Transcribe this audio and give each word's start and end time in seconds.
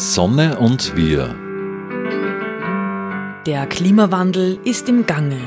Sonne 0.00 0.60
und 0.60 0.94
wir. 0.94 1.34
Der 3.46 3.66
Klimawandel 3.66 4.60
ist 4.64 4.88
im 4.88 5.06
Gange. 5.06 5.40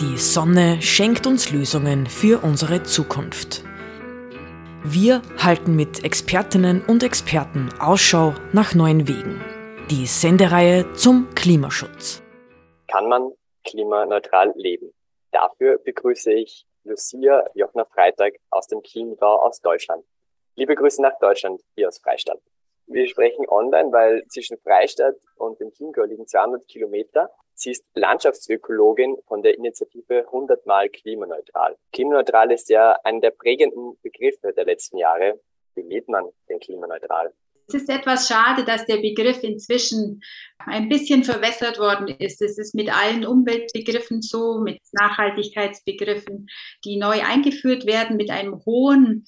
Die 0.00 0.18
Sonne 0.18 0.82
schenkt 0.82 1.28
uns 1.28 1.52
Lösungen 1.52 2.08
für 2.08 2.42
unsere 2.42 2.82
Zukunft. 2.82 3.62
Wir 4.82 5.22
halten 5.38 5.76
mit 5.76 6.02
Expertinnen 6.02 6.82
und 6.88 7.04
Experten 7.04 7.68
Ausschau 7.78 8.34
nach 8.52 8.74
neuen 8.74 9.06
Wegen. 9.06 9.40
Die 9.90 10.06
Sendereihe 10.06 10.92
zum 10.94 11.32
Klimaschutz. 11.36 12.24
Kann 12.88 13.08
man 13.08 13.30
klimaneutral 13.62 14.54
leben? 14.56 14.92
Dafür 15.30 15.78
begrüße 15.78 16.32
ich 16.32 16.66
Lucia 16.82 17.44
Jochner 17.54 17.86
Freitag 17.86 18.34
aus 18.50 18.66
dem 18.66 18.82
Chiemgau 18.82 19.36
aus 19.40 19.60
Deutschland. 19.60 20.04
Liebe 20.56 20.74
Grüße 20.74 21.00
nach 21.00 21.16
Deutschland, 21.20 21.60
hier 21.76 21.86
aus 21.86 21.98
Freistadt. 21.98 22.40
Wir 22.86 23.06
sprechen 23.08 23.48
online, 23.48 23.90
weil 23.92 24.24
zwischen 24.28 24.58
Freistadt 24.58 25.16
und 25.36 25.60
dem 25.60 25.72
Chiemgau 25.72 26.04
liegen 26.04 26.26
200 26.26 26.66
Kilometer. 26.68 27.30
Sie 27.54 27.70
ist 27.70 27.84
Landschaftsökologin 27.94 29.16
von 29.26 29.42
der 29.42 29.56
Initiative 29.56 30.26
100 30.26 30.66
Mal 30.66 30.88
klimaneutral. 30.90 31.76
Klimaneutral 31.92 32.52
ist 32.52 32.68
ja 32.68 32.92
einer 33.02 33.20
der 33.20 33.30
prägenden 33.30 33.96
Begriffe 34.02 34.52
der 34.52 34.66
letzten 34.66 34.98
Jahre. 34.98 35.40
Wie 35.74 35.82
lebt 35.82 36.08
man 36.08 36.26
denn 36.48 36.60
klimaneutral? 36.60 37.32
Es 37.68 37.74
ist 37.74 37.88
etwas 37.88 38.28
schade, 38.28 38.64
dass 38.64 38.86
der 38.86 38.98
Begriff 38.98 39.42
inzwischen 39.42 40.22
ein 40.58 40.88
bisschen 40.88 41.24
verwässert 41.24 41.78
worden 41.80 42.06
ist. 42.06 42.40
Es 42.40 42.58
ist 42.58 42.74
mit 42.74 42.94
allen 42.94 43.26
Umweltbegriffen 43.26 44.22
so, 44.22 44.60
mit 44.60 44.78
Nachhaltigkeitsbegriffen, 44.92 46.46
die 46.84 46.96
neu 46.96 47.20
eingeführt 47.22 47.84
werden, 47.86 48.16
mit 48.16 48.30
einem 48.30 48.64
hohen 48.64 49.26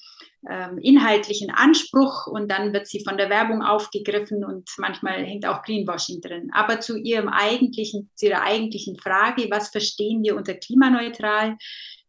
inhaltlichen 0.81 1.49
Anspruch 1.49 2.25
und 2.27 2.49
dann 2.49 2.71
wird 2.71 2.87
sie 2.87 3.03
von 3.03 3.17
der 3.17 3.29
Werbung 3.29 3.61
aufgegriffen 3.61 4.45
und 4.45 4.69
manchmal 4.77 5.25
hängt 5.25 5.45
auch 5.45 5.63
Greenwashing 5.63 6.21
drin. 6.21 6.49
Aber 6.53 6.79
zu 6.79 6.97
ihrem 6.97 7.27
eigentlichen, 7.27 8.09
zu 8.15 8.27
ihrer 8.27 8.43
eigentlichen 8.43 8.97
Frage, 8.97 9.47
was 9.51 9.69
verstehen 9.69 10.23
wir 10.23 10.37
unter 10.37 10.53
klimaneutral? 10.53 11.57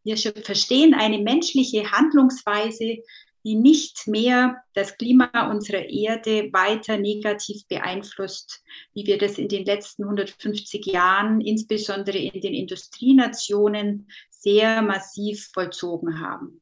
Wir 0.05 0.17
verstehen 0.17 0.95
eine 0.95 1.19
menschliche 1.19 1.91
Handlungsweise, 1.91 2.99
die 3.45 3.55
nicht 3.55 4.07
mehr 4.07 4.63
das 4.75 4.97
Klima 4.97 5.51
unserer 5.51 5.89
Erde 5.89 6.51
weiter 6.53 6.99
negativ 6.99 7.67
beeinflusst, 7.69 8.63
wie 8.95 9.07
wir 9.07 9.19
das 9.19 9.39
in 9.39 9.49
den 9.49 9.65
letzten 9.65 10.05
150 10.05 10.87
Jahren, 10.87 11.41
insbesondere 11.41 12.19
in 12.19 12.41
den 12.41 12.55
Industrienationen, 12.55 14.09
sehr 14.31 14.83
massiv 14.83 15.51
vollzogen 15.53 16.21
haben. 16.21 16.61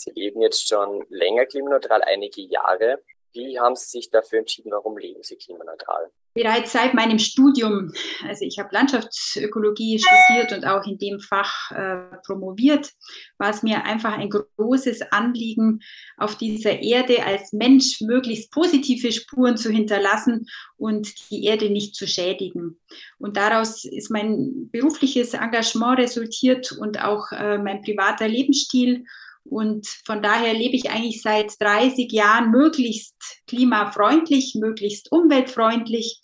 Sie 0.00 0.12
leben 0.12 0.40
jetzt 0.40 0.66
schon 0.66 1.04
länger 1.10 1.44
klimaneutral, 1.44 2.00
einige 2.02 2.40
Jahre. 2.40 3.02
Wie 3.32 3.60
haben 3.60 3.76
Sie 3.76 3.86
sich 3.86 4.10
dafür 4.10 4.40
entschieden? 4.40 4.72
Warum 4.72 4.96
leben 4.96 5.22
Sie 5.22 5.36
klimaneutral? 5.36 6.10
Bereits 6.32 6.72
seit 6.72 6.94
meinem 6.94 7.18
Studium, 7.18 7.92
also 8.26 8.44
ich 8.44 8.58
habe 8.58 8.68
Landschaftsökologie 8.72 9.98
studiert 9.98 10.52
und 10.52 10.64
auch 10.64 10.86
in 10.86 10.96
dem 10.96 11.18
Fach 11.18 11.70
äh, 11.72 12.16
promoviert, 12.24 12.90
war 13.36 13.50
es 13.50 13.62
mir 13.62 13.84
einfach 13.84 14.16
ein 14.16 14.30
großes 14.30 15.02
Anliegen, 15.10 15.80
auf 16.16 16.36
dieser 16.36 16.80
Erde 16.80 17.24
als 17.24 17.52
Mensch 17.52 18.00
möglichst 18.00 18.52
positive 18.52 19.10
Spuren 19.10 19.56
zu 19.56 19.70
hinterlassen 19.70 20.46
und 20.76 21.30
die 21.30 21.44
Erde 21.44 21.68
nicht 21.68 21.96
zu 21.96 22.06
schädigen. 22.06 22.80
Und 23.18 23.36
daraus 23.36 23.84
ist 23.84 24.10
mein 24.10 24.70
berufliches 24.70 25.34
Engagement 25.34 25.98
resultiert 25.98 26.72
und 26.72 27.02
auch 27.02 27.32
äh, 27.32 27.58
mein 27.58 27.82
privater 27.82 28.28
Lebensstil. 28.28 29.04
Und 29.50 29.86
von 30.06 30.22
daher 30.22 30.54
lebe 30.54 30.76
ich 30.76 30.90
eigentlich 30.90 31.22
seit 31.22 31.60
30 31.60 32.10
Jahren 32.12 32.50
möglichst 32.50 33.42
klimafreundlich, 33.46 34.56
möglichst 34.58 35.10
umweltfreundlich. 35.10 36.20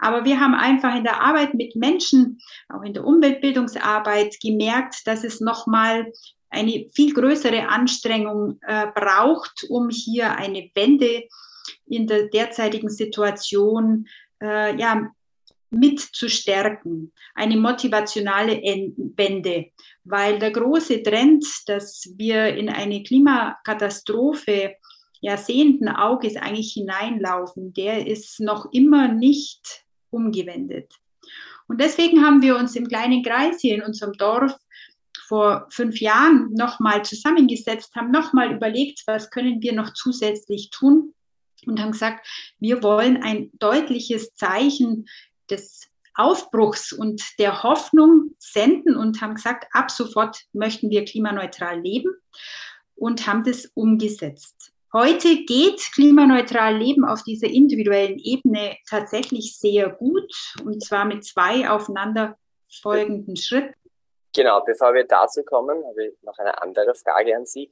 Aber 0.00 0.24
wir 0.24 0.40
haben 0.40 0.54
einfach 0.54 0.94
in 0.94 1.04
der 1.04 1.20
Arbeit 1.20 1.54
mit 1.54 1.74
Menschen, 1.74 2.38
auch 2.68 2.82
in 2.82 2.94
der 2.94 3.04
Umweltbildungsarbeit 3.04 4.36
gemerkt, 4.40 5.06
dass 5.06 5.24
es 5.24 5.40
nochmal 5.40 6.12
eine 6.50 6.86
viel 6.94 7.12
größere 7.12 7.68
Anstrengung 7.68 8.58
äh, 8.62 8.86
braucht, 8.94 9.66
um 9.68 9.90
hier 9.90 10.36
eine 10.36 10.70
Wende 10.74 11.24
in 11.86 12.06
der 12.06 12.28
derzeitigen 12.28 12.88
Situation 12.90 14.06
äh, 14.40 14.78
ja, 14.78 15.10
mit 15.70 16.00
zu 16.00 16.28
stärken, 16.28 17.12
eine 17.34 17.56
motivationale 17.56 18.56
Wende, 19.16 19.66
weil 20.04 20.38
der 20.38 20.50
große 20.50 21.02
Trend, 21.02 21.44
dass 21.66 22.08
wir 22.16 22.54
in 22.56 22.68
eine 22.68 23.02
Klimakatastrophe 23.02 24.76
sehenden 25.36 25.88
Auges 25.88 26.36
eigentlich 26.36 26.72
hineinlaufen, 26.72 27.74
der 27.74 28.06
ist 28.06 28.40
noch 28.40 28.72
immer 28.72 29.08
nicht 29.08 29.84
umgewendet. 30.10 30.94
Und 31.66 31.80
deswegen 31.80 32.24
haben 32.24 32.40
wir 32.40 32.56
uns 32.56 32.76
im 32.76 32.88
kleinen 32.88 33.22
Kreis 33.22 33.60
hier 33.60 33.74
in 33.74 33.82
unserem 33.82 34.14
Dorf 34.14 34.54
vor 35.26 35.66
fünf 35.70 36.00
Jahren 36.00 36.52
nochmal 36.54 37.04
zusammengesetzt, 37.04 37.94
haben 37.94 38.10
nochmal 38.10 38.52
überlegt, 38.52 39.02
was 39.06 39.30
können 39.30 39.60
wir 39.60 39.74
noch 39.74 39.92
zusätzlich 39.92 40.70
tun 40.70 41.12
und 41.66 41.80
haben 41.80 41.92
gesagt, 41.92 42.26
wir 42.58 42.82
wollen 42.82 43.22
ein 43.22 43.50
deutliches 43.58 44.34
Zeichen 44.34 45.06
des 45.50 45.88
Aufbruchs 46.14 46.92
und 46.92 47.22
der 47.38 47.62
Hoffnung 47.62 48.34
senden 48.38 48.96
und 48.96 49.20
haben 49.20 49.36
gesagt, 49.36 49.66
ab 49.72 49.90
sofort 49.90 50.42
möchten 50.52 50.90
wir 50.90 51.04
klimaneutral 51.04 51.80
leben 51.80 52.12
und 52.96 53.26
haben 53.26 53.44
das 53.44 53.66
umgesetzt. 53.74 54.72
Heute 54.92 55.44
geht 55.44 55.80
klimaneutral 55.92 56.76
Leben 56.76 57.04
auf 57.04 57.22
dieser 57.22 57.46
individuellen 57.46 58.18
Ebene 58.18 58.76
tatsächlich 58.88 59.58
sehr 59.58 59.90
gut 59.90 60.32
und 60.64 60.82
zwar 60.82 61.04
mit 61.04 61.24
zwei 61.24 61.68
aufeinanderfolgenden 61.68 63.36
Schritten. 63.36 63.74
Genau, 64.34 64.62
bevor 64.64 64.94
wir 64.94 65.04
dazu 65.04 65.42
kommen, 65.44 65.84
habe 65.84 66.06
ich 66.06 66.22
noch 66.22 66.38
eine 66.38 66.60
andere 66.62 66.94
Frage 66.94 67.36
an 67.36 67.44
Sie. 67.44 67.70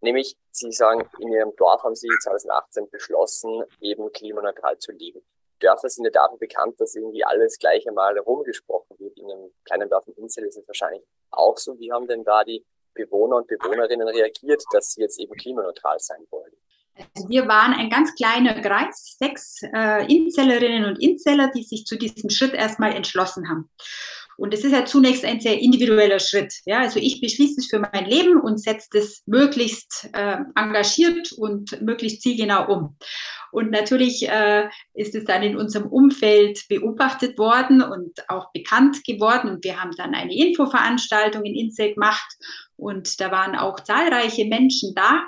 Nämlich, 0.00 0.36
Sie 0.50 0.72
sagen, 0.72 1.08
in 1.20 1.32
Ihrem 1.32 1.54
Dorf 1.56 1.82
haben 1.82 1.94
Sie 1.94 2.08
2018 2.22 2.90
beschlossen, 2.90 3.64
eben 3.80 4.12
klimaneutral 4.12 4.78
zu 4.78 4.92
leben. 4.92 5.20
Dörfer 5.62 5.88
sind 5.88 6.04
ja 6.04 6.10
dafür 6.10 6.38
bekannt, 6.38 6.80
dass 6.80 6.94
irgendwie 6.94 7.24
alles 7.24 7.58
gleich 7.58 7.86
einmal 7.88 8.18
rumgesprochen 8.18 8.98
wird. 8.98 9.16
In 9.18 9.30
einem 9.30 9.50
kleinen 9.64 9.88
Dorf 9.88 10.06
in 10.08 10.14
Insel 10.14 10.44
ist 10.44 10.56
es 10.56 10.66
wahrscheinlich 10.66 11.02
auch 11.30 11.56
so. 11.56 11.78
Wie 11.78 11.92
haben 11.92 12.06
denn 12.06 12.24
da 12.24 12.44
die 12.44 12.64
Bewohner 12.94 13.36
und 13.36 13.46
Bewohnerinnen 13.46 14.08
reagiert, 14.08 14.62
dass 14.72 14.92
sie 14.92 15.02
jetzt 15.02 15.18
eben 15.18 15.34
klimaneutral 15.34 15.98
sein 15.98 16.26
wollen? 16.30 16.52
Also 17.14 17.28
wir 17.28 17.48
waren 17.48 17.72
ein 17.72 17.88
ganz 17.88 18.14
kleiner 18.14 18.60
Kreis, 18.60 19.16
sechs 19.18 19.62
äh, 19.62 20.04
Inzellerinnen 20.12 20.84
und 20.84 21.00
Inzeller, 21.00 21.50
die 21.54 21.62
sich 21.62 21.86
zu 21.86 21.96
diesem 21.96 22.28
Schritt 22.28 22.52
erstmal 22.52 22.94
entschlossen 22.94 23.48
haben. 23.48 23.70
Und 24.42 24.52
es 24.52 24.64
ist 24.64 24.72
ja 24.72 24.84
zunächst 24.84 25.24
ein 25.24 25.40
sehr 25.40 25.60
individueller 25.60 26.18
Schritt. 26.18 26.52
Ja, 26.64 26.80
also 26.80 26.98
ich 26.98 27.20
beschließe 27.20 27.60
es 27.60 27.68
für 27.68 27.78
mein 27.78 28.06
Leben 28.06 28.40
und 28.40 28.60
setze 28.60 28.88
das 28.90 29.22
möglichst 29.24 30.10
äh, 30.14 30.38
engagiert 30.56 31.30
und 31.30 31.80
möglichst 31.80 32.22
zielgenau 32.22 32.66
um. 32.66 32.96
Und 33.52 33.70
natürlich 33.70 34.28
äh, 34.28 34.68
ist 34.94 35.14
es 35.14 35.26
dann 35.26 35.44
in 35.44 35.56
unserem 35.56 35.86
Umfeld 35.86 36.66
beobachtet 36.68 37.38
worden 37.38 37.82
und 37.82 38.28
auch 38.28 38.50
bekannt 38.52 39.04
geworden. 39.04 39.48
Und 39.48 39.62
wir 39.62 39.80
haben 39.80 39.92
dann 39.96 40.12
eine 40.12 40.34
Infoveranstaltung 40.34 41.44
in 41.44 41.54
Insel 41.54 41.94
gemacht 41.94 42.26
und 42.74 43.20
da 43.20 43.30
waren 43.30 43.54
auch 43.54 43.78
zahlreiche 43.78 44.46
Menschen 44.46 44.92
da. 44.96 45.22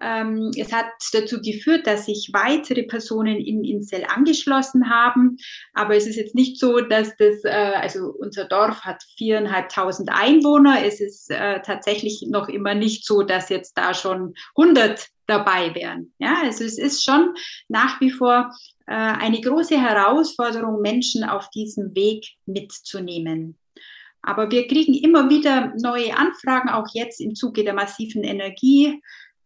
Ähm, 0.00 0.50
es 0.56 0.72
hat 0.72 0.86
dazu 1.12 1.40
geführt, 1.40 1.86
dass 1.86 2.06
sich 2.06 2.30
weitere 2.32 2.84
Personen 2.84 3.36
in 3.36 3.64
Insel 3.64 4.04
angeschlossen 4.04 4.90
haben. 4.90 5.36
Aber 5.74 5.96
es 5.96 6.06
ist 6.06 6.16
jetzt 6.16 6.34
nicht 6.34 6.58
so, 6.58 6.80
dass 6.80 7.16
das, 7.16 7.44
äh, 7.44 7.72
also 7.76 8.14
unser 8.18 8.44
Dorf 8.44 8.82
hat 8.82 9.02
viereinhalbtausend 9.16 10.10
Einwohner. 10.12 10.84
Es 10.84 11.00
ist 11.00 11.30
äh, 11.30 11.60
tatsächlich 11.62 12.26
noch 12.28 12.48
immer 12.48 12.74
nicht 12.74 13.04
so, 13.04 13.22
dass 13.22 13.48
jetzt 13.48 13.76
da 13.76 13.94
schon 13.94 14.34
100 14.56 15.08
dabei 15.26 15.74
wären. 15.74 16.12
Ja, 16.18 16.36
also 16.42 16.64
es 16.64 16.78
ist 16.78 17.04
schon 17.04 17.34
nach 17.68 18.00
wie 18.00 18.10
vor 18.10 18.50
äh, 18.86 18.94
eine 18.94 19.40
große 19.40 19.78
Herausforderung, 19.78 20.80
Menschen 20.80 21.24
auf 21.24 21.50
diesem 21.50 21.94
Weg 21.94 22.24
mitzunehmen. 22.46 23.58
Aber 24.22 24.50
wir 24.50 24.66
kriegen 24.66 24.94
immer 24.94 25.30
wieder 25.30 25.72
neue 25.80 26.16
Anfragen, 26.16 26.68
auch 26.70 26.86
jetzt 26.92 27.20
im 27.20 27.34
Zuge 27.34 27.64
der 27.64 27.74
massiven 27.74 28.24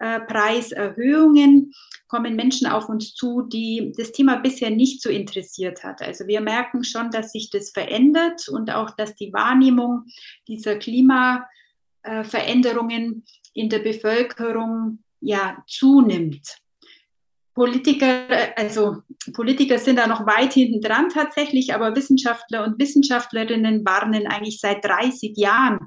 Energiepreiserhöhungen 0.02 1.72
kommen 2.08 2.34
Menschen 2.36 2.66
auf 2.66 2.88
uns 2.88 3.14
zu, 3.14 3.42
die 3.42 3.92
das 3.96 4.10
Thema 4.12 4.36
bisher 4.36 4.70
nicht 4.70 5.00
so 5.00 5.08
interessiert 5.08 5.82
hat. 5.84 6.02
Also 6.02 6.26
wir 6.26 6.42
merken 6.42 6.84
schon, 6.84 7.10
dass 7.10 7.32
sich 7.32 7.48
das 7.50 7.70
verändert 7.70 8.48
und 8.48 8.70
auch, 8.70 8.90
dass 8.90 9.14
die 9.14 9.32
Wahrnehmung 9.32 10.04
dieser 10.48 10.76
Klimaveränderungen 10.76 13.24
in 13.54 13.70
der 13.70 13.78
Bevölkerung 13.78 14.98
ja 15.20 15.64
zunimmt. 15.66 16.58
Politiker, 17.54 18.24
also 18.56 19.02
Politiker 19.34 19.78
sind 19.78 19.96
da 19.96 20.06
noch 20.06 20.26
weit 20.26 20.54
hinten 20.54 20.80
dran 20.80 21.10
tatsächlich, 21.10 21.74
aber 21.74 21.94
Wissenschaftler 21.94 22.64
und 22.64 22.78
Wissenschaftlerinnen 22.78 23.84
warnen 23.84 24.26
eigentlich 24.26 24.58
seit 24.58 24.82
30 24.84 25.36
Jahren 25.36 25.80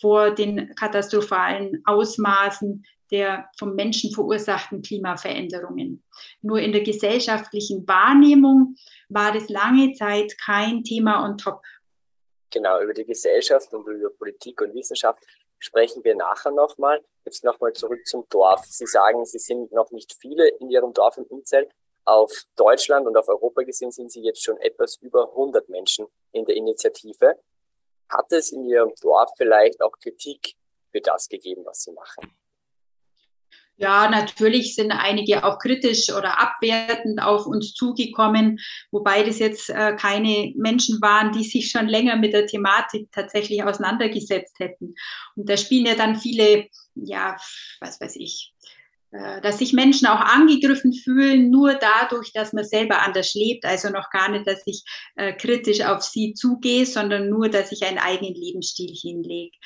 vor 0.00 0.30
den 0.30 0.72
katastrophalen 0.76 1.82
Ausmaßen 1.84 2.84
der 3.10 3.48
vom 3.58 3.74
Menschen 3.74 4.12
verursachten 4.12 4.82
Klimaveränderungen. 4.82 6.04
Nur 6.42 6.60
in 6.60 6.72
der 6.72 6.82
gesellschaftlichen 6.82 7.86
Wahrnehmung 7.86 8.76
war 9.08 9.32
das 9.32 9.48
lange 9.48 9.92
Zeit 9.94 10.36
kein 10.38 10.84
Thema 10.84 11.24
on 11.24 11.38
top. 11.38 11.62
Genau, 12.50 12.80
über 12.80 12.94
die 12.94 13.04
Gesellschaft 13.04 13.72
und 13.74 13.86
über 13.86 14.10
Politik 14.10 14.60
und 14.60 14.74
Wissenschaft 14.74 15.22
sprechen 15.58 16.02
wir 16.04 16.14
nachher 16.14 16.50
nochmal. 16.50 17.04
Jetzt 17.24 17.44
nochmal 17.44 17.72
zurück 17.72 18.06
zum 18.06 18.24
Dorf. 18.30 18.64
Sie 18.64 18.86
sagen, 18.86 19.24
Sie 19.24 19.38
sind 19.38 19.72
noch 19.72 19.90
nicht 19.90 20.14
viele 20.14 20.48
in 20.48 20.70
Ihrem 20.70 20.92
Dorf 20.92 21.18
im 21.18 21.24
Umzelt. 21.24 21.70
Auf 22.04 22.32
Deutschland 22.56 23.06
und 23.06 23.16
auf 23.16 23.28
Europa 23.28 23.62
gesehen 23.62 23.90
sind 23.90 24.10
Sie 24.10 24.22
jetzt 24.22 24.42
schon 24.42 24.56
etwas 24.58 24.96
über 24.96 25.28
100 25.30 25.68
Menschen 25.68 26.06
in 26.32 26.46
der 26.46 26.56
Initiative. 26.56 27.38
Hat 28.08 28.32
es 28.32 28.50
in 28.50 28.64
Ihrem 28.64 28.92
Dorf 29.02 29.30
vielleicht 29.36 29.82
auch 29.82 29.92
Kritik 29.98 30.54
für 30.90 31.02
das 31.02 31.28
gegeben, 31.28 31.66
was 31.66 31.82
Sie 31.82 31.92
machen? 31.92 32.37
Ja, 33.80 34.10
natürlich 34.10 34.74
sind 34.74 34.90
einige 34.90 35.44
auch 35.44 35.60
kritisch 35.60 36.10
oder 36.10 36.40
abwertend 36.40 37.22
auf 37.22 37.46
uns 37.46 37.74
zugekommen, 37.74 38.58
wobei 38.90 39.22
das 39.22 39.38
jetzt 39.38 39.70
äh, 39.70 39.94
keine 39.94 40.52
Menschen 40.56 41.00
waren, 41.00 41.30
die 41.30 41.44
sich 41.44 41.70
schon 41.70 41.86
länger 41.86 42.16
mit 42.16 42.32
der 42.32 42.46
Thematik 42.46 43.08
tatsächlich 43.12 43.62
auseinandergesetzt 43.62 44.58
hätten. 44.58 44.96
Und 45.36 45.48
da 45.48 45.56
spielen 45.56 45.86
ja 45.86 45.94
dann 45.94 46.16
viele, 46.16 46.66
ja, 46.96 47.36
was 47.80 48.00
weiß 48.00 48.16
ich, 48.16 48.52
äh, 49.12 49.40
dass 49.42 49.58
sich 49.58 49.72
Menschen 49.72 50.08
auch 50.08 50.20
angegriffen 50.20 50.92
fühlen, 50.92 51.48
nur 51.48 51.74
dadurch, 51.74 52.32
dass 52.32 52.52
man 52.52 52.64
selber 52.64 53.02
anders 53.02 53.34
lebt. 53.34 53.64
Also 53.64 53.90
noch 53.90 54.10
gar 54.10 54.28
nicht, 54.28 54.48
dass 54.48 54.60
ich 54.66 54.82
äh, 55.14 55.32
kritisch 55.34 55.82
auf 55.82 56.02
sie 56.02 56.34
zugehe, 56.34 56.84
sondern 56.84 57.30
nur, 57.30 57.48
dass 57.48 57.70
ich 57.70 57.84
einen 57.86 57.98
eigenen 57.98 58.34
Lebensstil 58.34 58.92
hinlege. 58.92 59.56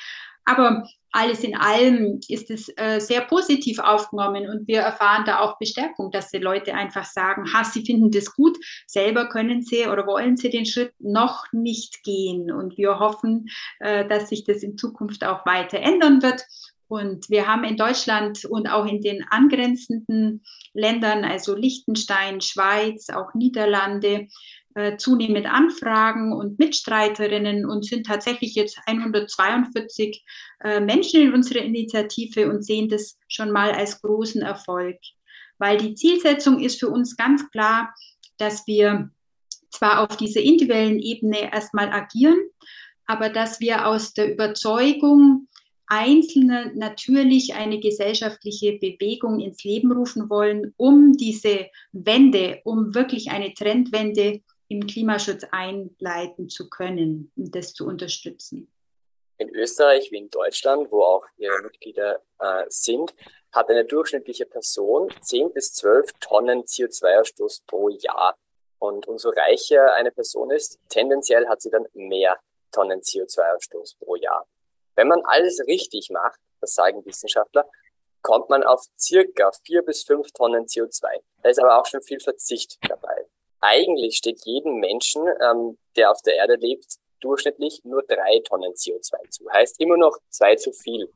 Aber 0.45 0.85
alles 1.11 1.43
in 1.43 1.55
allem 1.55 2.19
ist 2.27 2.49
es 2.49 2.69
äh, 2.75 2.99
sehr 2.99 3.21
positiv 3.21 3.77
aufgenommen 3.79 4.49
und 4.49 4.67
wir 4.67 4.79
erfahren 4.79 5.23
da 5.25 5.41
auch 5.41 5.59
Bestärkung, 5.59 6.09
dass 6.11 6.31
die 6.31 6.39
Leute 6.39 6.73
einfach 6.73 7.05
sagen, 7.05 7.53
ha, 7.53 7.63
sie 7.63 7.85
finden 7.85 8.09
das 8.09 8.33
gut, 8.33 8.57
selber 8.87 9.29
können 9.29 9.61
sie 9.61 9.85
oder 9.87 10.07
wollen 10.07 10.37
sie 10.37 10.49
den 10.49 10.65
Schritt 10.65 10.93
noch 10.99 11.45
nicht 11.51 12.03
gehen. 12.03 12.51
Und 12.51 12.77
wir 12.77 12.97
hoffen, 12.97 13.47
äh, 13.79 14.07
dass 14.07 14.29
sich 14.29 14.43
das 14.43 14.63
in 14.63 14.77
Zukunft 14.77 15.23
auch 15.23 15.45
weiter 15.45 15.79
ändern 15.79 16.23
wird. 16.23 16.43
Und 16.87 17.29
wir 17.29 17.47
haben 17.47 17.63
in 17.63 17.77
Deutschland 17.77 18.45
und 18.45 18.67
auch 18.67 18.85
in 18.85 19.01
den 19.01 19.23
angrenzenden 19.29 20.43
Ländern, 20.73 21.23
also 21.23 21.55
Liechtenstein, 21.55 22.41
Schweiz, 22.41 23.09
auch 23.09 23.33
Niederlande, 23.33 24.27
äh, 24.75 24.97
zunehmend 24.97 25.45
Anfragen 25.45 26.33
und 26.33 26.59
Mitstreiterinnen 26.59 27.65
und 27.65 27.85
sind 27.85 28.05
tatsächlich 28.05 28.55
jetzt 28.55 28.79
142 28.85 30.23
äh, 30.63 30.79
Menschen 30.79 31.21
in 31.21 31.33
unserer 31.33 31.61
Initiative 31.61 32.49
und 32.49 32.63
sehen 32.65 32.89
das 32.89 33.17
schon 33.27 33.51
mal 33.51 33.71
als 33.71 34.01
großen 34.01 34.41
Erfolg. 34.41 34.97
Weil 35.57 35.77
die 35.77 35.95
Zielsetzung 35.95 36.59
ist 36.59 36.79
für 36.79 36.89
uns 36.89 37.15
ganz 37.15 37.49
klar, 37.51 37.93
dass 38.37 38.65
wir 38.67 39.09
zwar 39.69 40.01
auf 40.01 40.17
dieser 40.17 40.41
individuellen 40.41 40.99
Ebene 40.99 41.51
erstmal 41.53 41.89
agieren, 41.89 42.37
aber 43.05 43.29
dass 43.29 43.59
wir 43.59 43.87
aus 43.87 44.13
der 44.13 44.31
Überzeugung 44.33 45.47
Einzelne 45.87 46.71
natürlich 46.75 47.53
eine 47.53 47.79
gesellschaftliche 47.79 48.79
Bewegung 48.79 49.39
ins 49.39 49.63
Leben 49.63 49.91
rufen 49.91 50.29
wollen, 50.29 50.73
um 50.77 51.13
diese 51.13 51.67
Wende, 51.91 52.61
um 52.63 52.95
wirklich 52.95 53.29
eine 53.31 53.53
Trendwende 53.53 54.41
im 54.73 54.87
Klimaschutz 54.87 55.43
einleiten 55.51 56.49
zu 56.49 56.67
können 56.67 57.31
und 57.35 57.55
das 57.55 57.73
zu 57.73 57.85
unterstützen. 57.85 58.71
In 59.37 59.49
Österreich 59.49 60.11
wie 60.11 60.17
in 60.17 60.29
Deutschland, 60.29 60.91
wo 60.91 61.03
auch 61.03 61.25
Ihre 61.37 61.61
Mitglieder 61.61 62.21
äh, 62.39 62.65
sind, 62.69 63.13
hat 63.51 63.69
eine 63.69 63.85
durchschnittliche 63.85 64.45
Person 64.45 65.13
10 65.21 65.53
bis 65.53 65.73
12 65.73 66.11
Tonnen 66.19 66.63
CO2-Ausstoß 66.63 67.61
pro 67.67 67.89
Jahr. 67.89 68.35
Und 68.79 69.07
umso 69.07 69.29
reicher 69.29 69.93
eine 69.93 70.11
Person 70.11 70.49
ist, 70.49 70.79
tendenziell 70.89 71.47
hat 71.47 71.61
sie 71.61 71.69
dann 71.69 71.85
mehr 71.93 72.39
Tonnen 72.71 73.01
CO2-Ausstoß 73.01 73.99
pro 73.99 74.15
Jahr. 74.15 74.47
Wenn 74.95 75.07
man 75.07 75.21
alles 75.25 75.61
richtig 75.67 76.09
macht, 76.09 76.39
das 76.61 76.73
sagen 76.73 77.05
Wissenschaftler, 77.05 77.69
kommt 78.23 78.49
man 78.49 78.63
auf 78.63 78.85
circa 78.97 79.51
4 79.65 79.83
bis 79.83 80.03
5 80.03 80.31
Tonnen 80.31 80.65
CO2. 80.65 81.21
Da 81.43 81.49
ist 81.49 81.59
aber 81.59 81.79
auch 81.79 81.85
schon 81.85 82.01
viel 82.01 82.19
Verzicht 82.19 82.77
dabei 82.87 83.22
eigentlich 83.63 84.17
steht 84.17 84.41
jedem 84.45 84.79
Menschen, 84.79 85.23
ähm, 85.41 85.77
der 85.95 86.11
auf 86.11 86.21
der 86.21 86.35
Erde 86.35 86.55
lebt, 86.55 86.97
durchschnittlich 87.21 87.81
nur 87.85 88.03
drei 88.03 88.41
Tonnen 88.43 88.73
CO2 88.73 89.29
zu. 89.29 89.45
Heißt 89.51 89.79
immer 89.79 89.97
noch 89.97 90.17
zwei 90.29 90.55
zu 90.55 90.71
viel. 90.73 91.09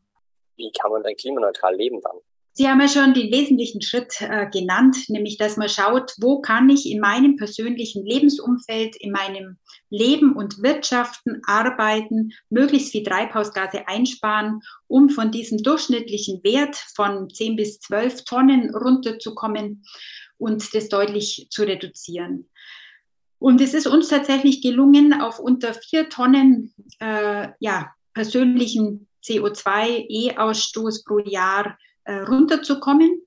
Wie 0.56 0.72
kann 0.72 0.92
man 0.92 1.04
dann 1.04 1.16
klimaneutral 1.16 1.76
leben 1.76 2.02
dann? 2.02 2.18
Sie 2.54 2.68
haben 2.68 2.82
ja 2.82 2.88
schon 2.88 3.14
den 3.14 3.32
wesentlichen 3.32 3.84
Schritt 3.84 4.20
äh, 4.20 4.50
genannt, 4.50 4.98
nämlich 5.10 5.38
dass 5.38 5.58
man 5.58 5.70
schaut, 5.70 6.14
wo 6.20 6.42
kann 6.42 6.70
ich 6.70 6.90
in 6.90 7.00
meinem 7.00 7.36
persönlichen 7.36 8.04
Lebensumfeld, 8.04 8.96
in 8.96 9.12
meinem 9.12 9.60
Leben 9.92 10.36
und 10.36 10.64
Wirtschaften, 10.64 11.40
Arbeiten 11.46 12.32
möglichst 12.50 12.94
viel 12.94 13.04
Treibhausgase 13.04 13.88
einsparen, 13.88 14.62
um 14.88 15.10
von 15.10 15.30
diesem 15.30 15.60
durchschnittlichen 15.60 16.44
Wert 16.44 16.76
von 16.96 17.30
10 17.30 17.58
bis 17.58 17.80
12 17.80 18.24
Tonnen 18.24 18.76
runterzukommen 18.76 19.84
und 20.38 20.74
das 20.74 20.90
deutlich 20.90 21.48
zu 21.50 21.64
reduzieren. 21.64 22.50
Und 23.40 23.62
es 23.62 23.74
ist 23.74 23.88
uns 23.88 24.08
tatsächlich 24.08 24.62
gelungen, 24.62 25.22
auf 25.22 25.40
unter 25.40 25.74
vier 25.74 26.10
Tonnen 26.10 26.74
äh, 27.00 27.50
ja, 27.60 27.92
persönlichen 28.14 29.08
CO2-E-Ausstoß 29.24 31.06
pro 31.06 31.20
Jahr 31.20 31.78
äh, 32.06 32.20
runterzukommen. 32.22 33.22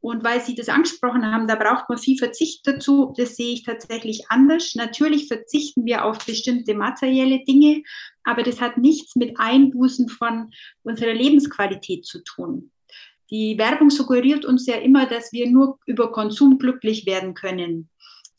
Und 0.00 0.22
weil 0.22 0.42
Sie 0.42 0.54
das 0.54 0.68
angesprochen 0.68 1.24
haben, 1.24 1.48
da 1.48 1.54
braucht 1.54 1.88
man 1.88 1.96
viel 1.96 2.18
Verzicht 2.18 2.66
dazu. 2.66 3.14
Das 3.16 3.36
sehe 3.36 3.54
ich 3.54 3.62
tatsächlich 3.62 4.26
anders. 4.28 4.74
Natürlich 4.74 5.28
verzichten 5.28 5.86
wir 5.86 6.04
auf 6.04 6.26
bestimmte 6.26 6.74
materielle 6.74 7.42
Dinge, 7.44 7.82
aber 8.22 8.42
das 8.42 8.60
hat 8.60 8.76
nichts 8.76 9.16
mit 9.16 9.40
Einbußen 9.40 10.10
von 10.10 10.52
unserer 10.82 11.14
Lebensqualität 11.14 12.04
zu 12.04 12.22
tun. 12.22 12.70
Die 13.34 13.58
Werbung 13.58 13.90
suggeriert 13.90 14.44
uns 14.44 14.64
ja 14.68 14.76
immer, 14.76 15.06
dass 15.06 15.32
wir 15.32 15.50
nur 15.50 15.80
über 15.86 16.12
Konsum 16.12 16.56
glücklich 16.56 17.04
werden 17.04 17.34
können. 17.34 17.90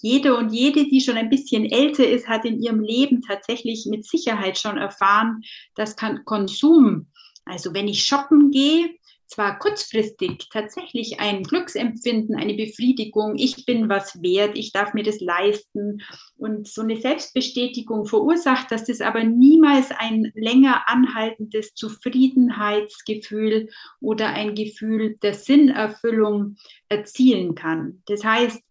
Jede 0.01 0.37
und 0.37 0.53
jede, 0.53 0.85
die 0.85 1.01
schon 1.01 1.17
ein 1.17 1.29
bisschen 1.29 1.65
älter 1.65 2.07
ist, 2.07 2.29
hat 2.29 2.45
in 2.45 2.61
ihrem 2.61 2.79
Leben 2.79 3.21
tatsächlich 3.21 3.87
mit 3.87 4.05
Sicherheit 4.05 4.57
schon 4.57 4.77
erfahren, 4.77 5.41
dass 5.75 5.97
Konsum, 6.23 7.07
also 7.43 7.73
wenn 7.73 7.89
ich 7.89 8.05
shoppen 8.05 8.51
gehe, 8.51 8.95
zwar 9.27 9.57
kurzfristig 9.59 10.47
tatsächlich 10.51 11.19
ein 11.19 11.43
Glücksempfinden, 11.43 12.35
eine 12.35 12.53
Befriedigung, 12.53 13.35
ich 13.37 13.65
bin 13.65 13.89
was 13.89 14.21
wert, 14.21 14.57
ich 14.57 14.71
darf 14.71 14.93
mir 14.93 15.03
das 15.03 15.19
leisten 15.19 16.01
und 16.37 16.67
so 16.67 16.81
eine 16.81 16.97
Selbstbestätigung 16.97 18.05
verursacht, 18.05 18.71
dass 18.71 18.85
das 18.85 19.01
aber 19.01 19.23
niemals 19.23 19.89
ein 19.91 20.31
länger 20.35 20.87
anhaltendes 20.87 21.73
Zufriedenheitsgefühl 21.73 23.69
oder 23.99 24.29
ein 24.29 24.55
Gefühl 24.55 25.17
der 25.21 25.33
Sinnerfüllung 25.33 26.57
erzielen 26.89 27.55
kann. 27.55 28.03
Das 28.05 28.23
heißt, 28.23 28.61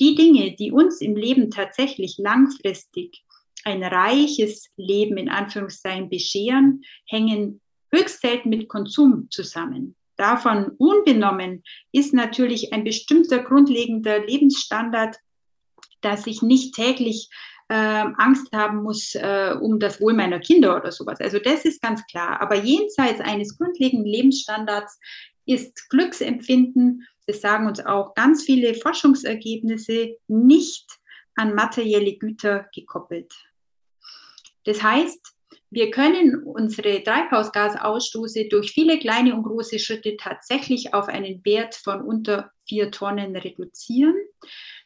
die 0.00 0.14
Dinge, 0.14 0.54
die 0.56 0.72
uns 0.72 1.00
im 1.00 1.16
Leben 1.16 1.50
tatsächlich 1.50 2.16
langfristig 2.18 3.22
ein 3.64 3.82
reiches 3.82 4.70
Leben 4.76 5.16
in 5.16 5.28
Anführungszeichen 5.28 6.08
bescheren, 6.08 6.82
hängen 7.06 7.60
höchst 7.92 8.20
selten 8.20 8.50
mit 8.50 8.68
Konsum 8.68 9.28
zusammen 9.30 9.96
davon 10.16 10.72
unbenommen 10.78 11.62
ist 11.92 12.14
natürlich 12.14 12.72
ein 12.72 12.84
bestimmter 12.84 13.40
grundlegender 13.40 14.24
Lebensstandard, 14.24 15.16
dass 16.00 16.26
ich 16.26 16.42
nicht 16.42 16.74
täglich 16.74 17.28
äh, 17.68 17.74
Angst 17.74 18.48
haben 18.52 18.82
muss 18.82 19.14
äh, 19.14 19.54
um 19.60 19.80
das 19.80 20.00
Wohl 20.00 20.12
meiner 20.12 20.38
Kinder 20.38 20.76
oder 20.76 20.92
sowas. 20.92 21.20
Also 21.20 21.38
das 21.38 21.64
ist 21.64 21.80
ganz 21.80 22.04
klar. 22.06 22.40
Aber 22.40 22.56
jenseits 22.56 23.20
eines 23.20 23.56
grundlegenden 23.56 24.06
Lebensstandards 24.06 24.98
ist 25.46 25.88
Glücksempfinden, 25.90 27.06
das 27.26 27.40
sagen 27.40 27.66
uns 27.66 27.84
auch 27.84 28.14
ganz 28.14 28.44
viele 28.44 28.74
Forschungsergebnisse, 28.74 30.16
nicht 30.28 30.86
an 31.36 31.54
materielle 31.54 32.16
Güter 32.16 32.66
gekoppelt. 32.74 33.32
Das 34.64 34.82
heißt, 34.82 35.34
wir 35.74 35.90
können 35.90 36.42
unsere 36.44 37.02
Treibhausgasausstoße 37.02 38.46
durch 38.48 38.70
viele 38.70 38.98
kleine 38.98 39.34
und 39.34 39.42
große 39.42 39.78
Schritte 39.78 40.16
tatsächlich 40.16 40.94
auf 40.94 41.08
einen 41.08 41.44
Wert 41.44 41.74
von 41.74 42.00
unter 42.00 42.50
vier 42.66 42.90
Tonnen 42.90 43.34
reduzieren. 43.36 44.14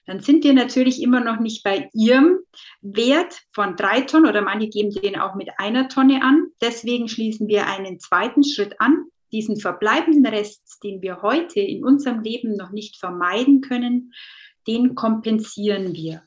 Dann 0.07 0.21
sind 0.21 0.45
wir 0.45 0.55
natürlich 0.55 1.03
immer 1.03 1.21
noch 1.21 1.39
nicht 1.39 1.63
bei 1.63 1.91
Ihrem 1.93 2.39
Wert 2.81 3.43
von 3.53 3.77
drei 3.77 4.01
Tonnen 4.01 4.31
oder 4.31 4.41
manche 4.41 4.69
geben 4.69 4.91
den 4.91 5.19
auch 5.19 5.35
mit 5.35 5.51
einer 5.59 5.89
Tonne 5.89 6.23
an. 6.23 6.47
Deswegen 6.63 7.09
schließen 7.09 7.47
wir 7.49 7.67
einen 7.67 8.01
zweiten 8.01 8.43
Schritt 8.43 8.81
an. 8.81 9.05
Diesen 9.31 9.61
verbleibenden 9.61 10.25
Rest, 10.25 10.79
den 10.83 11.03
wir 11.03 11.21
heute 11.21 11.61
in 11.61 11.85
unserem 11.85 12.23
Leben 12.23 12.57
noch 12.57 12.71
nicht 12.71 12.97
vermeiden 12.97 13.61
können, 13.61 14.15
den 14.67 14.95
kompensieren 14.95 15.93
wir. 15.93 16.23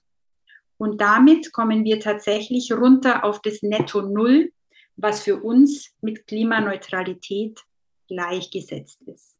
Und 0.82 1.00
damit 1.00 1.54
kommen 1.54 1.84
wir 1.84 2.00
tatsächlich 2.00 2.72
runter 2.74 3.24
auf 3.24 3.40
das 3.44 3.62
Netto 3.62 4.02
Null, 4.02 4.52
was 4.96 5.22
für 5.22 5.40
uns 5.40 5.92
mit 6.02 6.26
Klimaneutralität 6.26 7.60
gleichgesetzt 8.08 9.00
ist. 9.04 9.38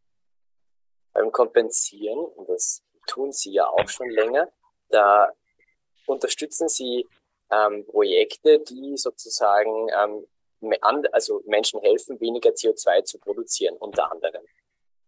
Beim 1.14 1.32
Kompensieren, 1.32 2.20
und 2.20 2.48
das 2.48 2.84
tun 3.08 3.32
Sie 3.32 3.54
ja 3.54 3.66
auch 3.66 3.90
schon 3.90 4.12
länger, 4.12 4.50
da 4.90 5.32
unterstützen 6.06 6.70
Sie 6.70 7.08
ähm, 7.50 7.88
Projekte, 7.88 8.60
die 8.60 8.96
sozusagen 8.96 9.88
ähm, 9.98 10.28
also 11.12 11.42
Menschen 11.48 11.82
helfen, 11.82 12.22
weniger 12.22 12.52
CO2 12.52 13.04
zu 13.04 13.18
produzieren, 13.18 13.78
unter 13.78 14.12
anderem. 14.12 14.44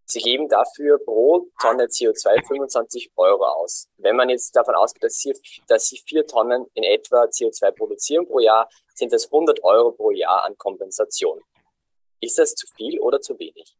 Sie 0.05 0.19
geben 0.19 0.47
dafür 0.49 0.99
pro 1.03 1.47
Tonne 1.61 1.85
CO2 1.85 2.45
25 2.45 3.11
Euro 3.15 3.45
aus. 3.45 3.87
Wenn 3.97 4.15
man 4.15 4.29
jetzt 4.29 4.55
davon 4.55 4.75
ausgeht, 4.75 5.03
dass 5.03 5.17
Sie, 5.17 5.33
dass 5.67 5.87
Sie 5.87 5.97
vier 6.05 6.25
Tonnen 6.27 6.65
in 6.73 6.83
etwa 6.83 7.23
CO2 7.23 7.71
produzieren 7.71 8.27
pro 8.27 8.39
Jahr, 8.39 8.69
sind 8.93 9.13
das 9.13 9.25
100 9.25 9.63
Euro 9.63 9.91
pro 9.91 10.11
Jahr 10.11 10.43
an 10.43 10.57
Kompensation. 10.57 11.41
Ist 12.19 12.37
das 12.37 12.55
zu 12.55 12.67
viel 12.75 12.99
oder 12.99 13.21
zu 13.21 13.37
wenig? 13.39 13.75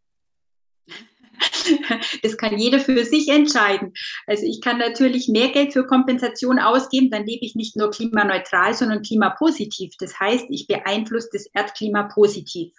Das 2.23 2.37
kann 2.37 2.57
jeder 2.57 2.79
für 2.79 3.03
sich 3.05 3.29
entscheiden. 3.29 3.93
Also 4.27 4.45
ich 4.45 4.61
kann 4.61 4.77
natürlich 4.77 5.27
mehr 5.27 5.49
Geld 5.49 5.73
für 5.73 5.85
Kompensation 5.85 6.59
ausgeben, 6.59 7.09
dann 7.09 7.25
lebe 7.25 7.45
ich 7.45 7.55
nicht 7.55 7.75
nur 7.75 7.91
klimaneutral, 7.91 8.73
sondern 8.73 9.01
klimapositiv. 9.01 9.93
Das 9.99 10.19
heißt, 10.19 10.45
ich 10.49 10.67
beeinflusse 10.67 11.29
das 11.31 11.47
Erdklima 11.53 12.03
positiv. 12.03 12.73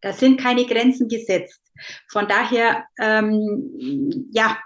Da 0.00 0.12
sind 0.12 0.40
keine 0.40 0.64
Grenzen 0.66 1.08
gesetzt. 1.08 1.60
Von 2.08 2.28
daher, 2.28 2.84
ähm, 3.00 4.28
ja, 4.32 4.58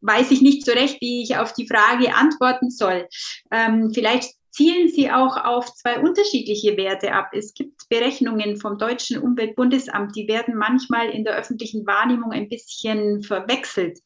weiß 0.00 0.30
ich 0.30 0.42
nicht 0.42 0.64
so 0.64 0.72
recht, 0.72 1.00
wie 1.00 1.22
ich 1.22 1.36
auf 1.36 1.52
die 1.52 1.66
Frage 1.66 2.14
antworten 2.14 2.70
soll. 2.70 3.08
Ähm, 3.50 3.90
vielleicht 3.92 4.37
zielen 4.58 4.88
sie 4.88 5.08
auch 5.08 5.36
auf 5.36 5.72
zwei 5.74 6.00
unterschiedliche 6.00 6.76
Werte 6.76 7.12
ab. 7.12 7.30
Es 7.32 7.54
gibt 7.54 7.88
Berechnungen 7.88 8.56
vom 8.56 8.76
Deutschen 8.76 9.22
Umweltbundesamt, 9.22 10.16
die 10.16 10.26
werden 10.26 10.56
manchmal 10.56 11.10
in 11.10 11.22
der 11.22 11.36
öffentlichen 11.36 11.86
Wahrnehmung 11.86 12.32
ein 12.32 12.48
bisschen 12.48 13.22
verwechselt. 13.22 14.00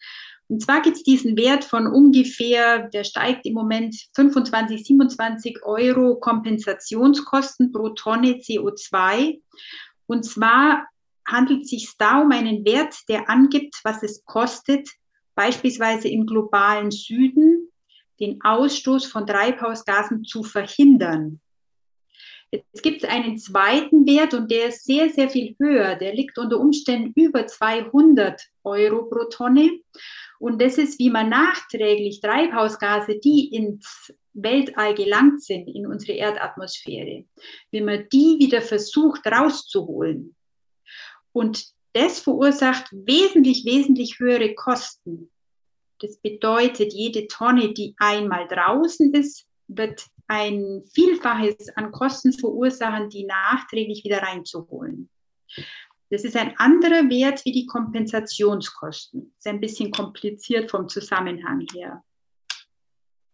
Und 0.48 0.60
zwar 0.60 0.82
gibt 0.82 0.98
es 0.98 1.04
diesen 1.04 1.38
Wert 1.38 1.64
von 1.64 1.86
ungefähr, 1.86 2.90
der 2.90 3.04
steigt 3.04 3.46
im 3.46 3.54
Moment 3.54 3.96
25, 4.14 4.84
27 4.84 5.64
Euro 5.64 6.16
Kompensationskosten 6.16 7.72
pro 7.72 7.88
Tonne 7.88 8.32
CO2. 8.32 9.40
Und 10.06 10.24
zwar 10.26 10.86
handelt 11.26 11.62
es 11.62 11.70
sich 11.70 11.88
da 11.96 12.20
um 12.20 12.30
einen 12.30 12.66
Wert, 12.66 12.94
der 13.08 13.30
angibt, 13.30 13.80
was 13.84 14.02
es 14.02 14.22
kostet, 14.26 14.86
beispielsweise 15.34 16.08
im 16.08 16.26
globalen 16.26 16.90
Süden 16.90 17.71
den 18.22 18.40
Ausstoß 18.42 19.04
von 19.06 19.26
Treibhausgasen 19.26 20.24
zu 20.24 20.44
verhindern. 20.44 21.40
Jetzt 22.52 22.82
gibt 22.82 23.02
es 23.02 23.08
einen 23.08 23.36
zweiten 23.38 24.06
Wert 24.06 24.34
und 24.34 24.50
der 24.50 24.68
ist 24.68 24.84
sehr, 24.84 25.10
sehr 25.10 25.28
viel 25.28 25.56
höher. 25.58 25.96
Der 25.96 26.14
liegt 26.14 26.38
unter 26.38 26.60
Umständen 26.60 27.12
über 27.16 27.46
200 27.46 28.40
Euro 28.62 29.08
pro 29.08 29.24
Tonne. 29.24 29.80
Und 30.38 30.60
das 30.60 30.78
ist, 30.78 30.98
wie 30.98 31.10
man 31.10 31.30
nachträglich 31.30 32.20
Treibhausgase, 32.20 33.18
die 33.18 33.48
ins 33.54 34.12
Weltall 34.34 34.94
gelangt 34.94 35.42
sind, 35.42 35.66
in 35.68 35.86
unsere 35.86 36.16
Erdatmosphäre, 36.18 37.24
wie 37.70 37.80
man 37.80 38.06
die 38.12 38.36
wieder 38.38 38.62
versucht 38.62 39.26
rauszuholen. 39.26 40.36
Und 41.32 41.72
das 41.94 42.20
verursacht 42.20 42.86
wesentlich, 42.92 43.64
wesentlich 43.64 44.18
höhere 44.18 44.54
Kosten. 44.54 45.31
Das 46.02 46.16
bedeutet, 46.16 46.92
jede 46.92 47.28
Tonne, 47.28 47.72
die 47.72 47.94
einmal 47.96 48.48
draußen 48.48 49.14
ist, 49.14 49.46
wird 49.68 50.04
ein 50.26 50.82
Vielfaches 50.92 51.68
an 51.76 51.92
Kosten 51.92 52.32
verursachen, 52.32 53.08
die 53.08 53.24
nachträglich 53.24 54.02
wieder 54.04 54.18
reinzuholen. 54.18 55.08
Das 56.10 56.24
ist 56.24 56.36
ein 56.36 56.54
anderer 56.58 57.08
Wert 57.08 57.44
wie 57.44 57.52
die 57.52 57.66
Kompensationskosten. 57.66 59.32
Das 59.36 59.46
ist 59.46 59.46
ein 59.46 59.60
bisschen 59.60 59.92
kompliziert 59.92 60.70
vom 60.70 60.88
Zusammenhang 60.88 61.66
her. 61.72 62.02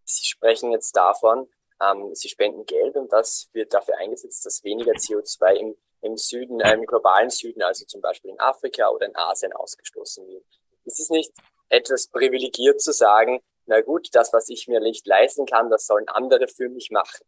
Sie 0.05 0.27
sprechen 0.27 0.71
jetzt 0.71 0.95
davon, 0.95 1.49
ähm, 1.81 2.15
Sie 2.15 2.29
spenden 2.29 2.67
Geld 2.67 2.97
und 2.97 3.11
das 3.13 3.49
wird 3.53 3.73
dafür 3.73 3.97
eingesetzt, 3.97 4.45
dass 4.45 4.63
weniger 4.63 4.93
CO2 4.93 5.55
im, 5.55 5.75
im 6.03 6.17
Süden, 6.19 6.61
äh, 6.61 6.75
im 6.75 6.85
globalen 6.85 7.31
Süden, 7.31 7.63
also 7.63 7.87
zum 7.87 8.03
Beispiel 8.03 8.31
in 8.31 8.41
Afrika 8.41 8.91
oder 8.91 9.07
in 9.07 9.17
Asien 9.17 9.53
ausgestoßen 9.55 10.27
wird. 10.29 10.45
Ist 10.85 11.01
es 11.01 11.09
nicht 11.11 11.33
etwas 11.69 12.09
privilegiert 12.09 12.81
zu 12.81 12.93
sagen, 12.93 13.41
na 13.67 13.81
gut, 13.83 14.09
das, 14.13 14.33
was 14.33 14.49
ich 14.49 14.67
mir 14.69 14.81
nicht 14.81 15.07
leisten 15.07 15.47
kann, 15.47 15.71
das 15.71 15.87
sollen 15.87 16.09
andere 16.09 16.49
für 16.49 16.69
mich 16.69 16.91
machen? 16.91 17.25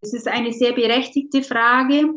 Es 0.00 0.14
ist 0.14 0.28
eine 0.28 0.52
sehr 0.52 0.72
berechtigte 0.72 1.42
Frage, 1.42 2.14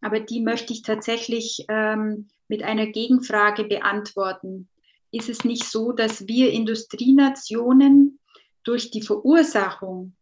aber 0.00 0.20
die 0.20 0.40
möchte 0.40 0.72
ich 0.72 0.82
tatsächlich 0.82 1.64
ähm, 1.68 2.28
mit 2.48 2.62
einer 2.62 2.86
Gegenfrage 2.86 3.64
beantworten. 3.64 4.68
Ist 5.10 5.28
es 5.28 5.44
nicht 5.44 5.64
so, 5.64 5.92
dass 5.92 6.26
wir 6.26 6.50
Industrienationen 6.52 8.18
durch 8.64 8.90
die 8.90 9.02
Verursachung 9.02 10.16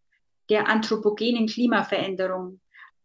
der 0.48 0.68
anthropogenen 0.68 1.46
Klimaveränderung 1.46 2.60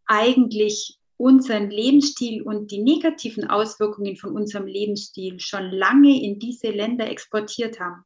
eigentlich 0.05 0.99
unseren 1.21 1.69
Lebensstil 1.69 2.41
und 2.41 2.71
die 2.71 2.81
negativen 2.81 3.47
Auswirkungen 3.47 4.17
von 4.17 4.31
unserem 4.31 4.65
Lebensstil 4.65 5.39
schon 5.39 5.69
lange 5.69 6.19
in 6.21 6.39
diese 6.39 6.71
Länder 6.71 7.07
exportiert 7.09 7.79
haben, 7.79 8.03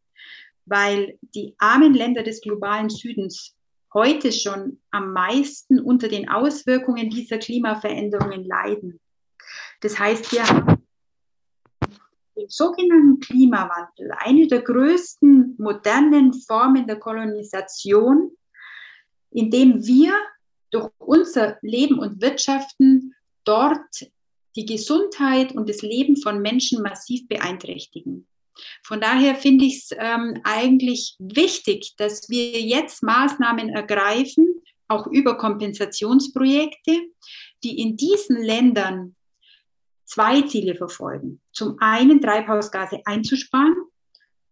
weil 0.66 1.18
die 1.34 1.56
armen 1.58 1.94
Länder 1.94 2.24
des 2.24 2.42
globalen 2.42 2.90
Südens 2.90 3.56
heute 3.94 4.34
schon 4.34 4.82
am 4.92 5.14
meisten 5.14 5.80
unter 5.80 6.10
den 6.10 6.28
Auswirkungen 6.28 7.10
dieser 7.10 7.38
Klimaveränderungen 7.38 8.44
leiden. 8.44 9.00
Das 9.80 9.98
heißt, 9.98 10.34
wir 10.34 10.46
haben 10.46 10.84
den 12.36 12.50
sogenannten 12.50 13.22
Klimawandel, 13.22 14.12
eine 14.18 14.48
der 14.48 14.62
größten 14.62 15.56
modernen 15.58 16.34
Formen 16.34 16.86
der 16.86 17.00
Kolonisation, 17.00 18.32
indem 19.32 19.86
wir 19.86 20.14
durch 20.72 20.90
unser 20.98 21.58
Leben 21.62 22.00
und 22.00 22.22
Wirtschaften 22.22 23.05
dort 23.46 24.10
die 24.56 24.66
Gesundheit 24.66 25.54
und 25.54 25.70
das 25.70 25.82
Leben 25.82 26.18
von 26.18 26.42
Menschen 26.42 26.82
massiv 26.82 27.28
beeinträchtigen. 27.28 28.28
Von 28.84 29.02
daher 29.02 29.36
finde 29.36 29.66
ich 29.66 29.78
es 29.78 29.90
ähm, 29.98 30.40
eigentlich 30.44 31.16
wichtig, 31.20 31.94
dass 31.98 32.30
wir 32.30 32.62
jetzt 32.62 33.04
Maßnahmen 33.04 33.70
ergreifen, 33.70 34.62
auch 34.88 35.08
über 35.08 35.38
Kompensationsprojekte, 35.38 37.02
die 37.64 37.82
in 37.82 37.98
diesen 37.98 38.42
Ländern 38.42 39.16
zwei 40.06 40.42
Ziele 40.44 40.76
verfolgen. 40.76 41.42
Zum 41.52 41.78
einen 41.80 42.22
Treibhausgase 42.22 43.02
einzusparen 43.06 43.76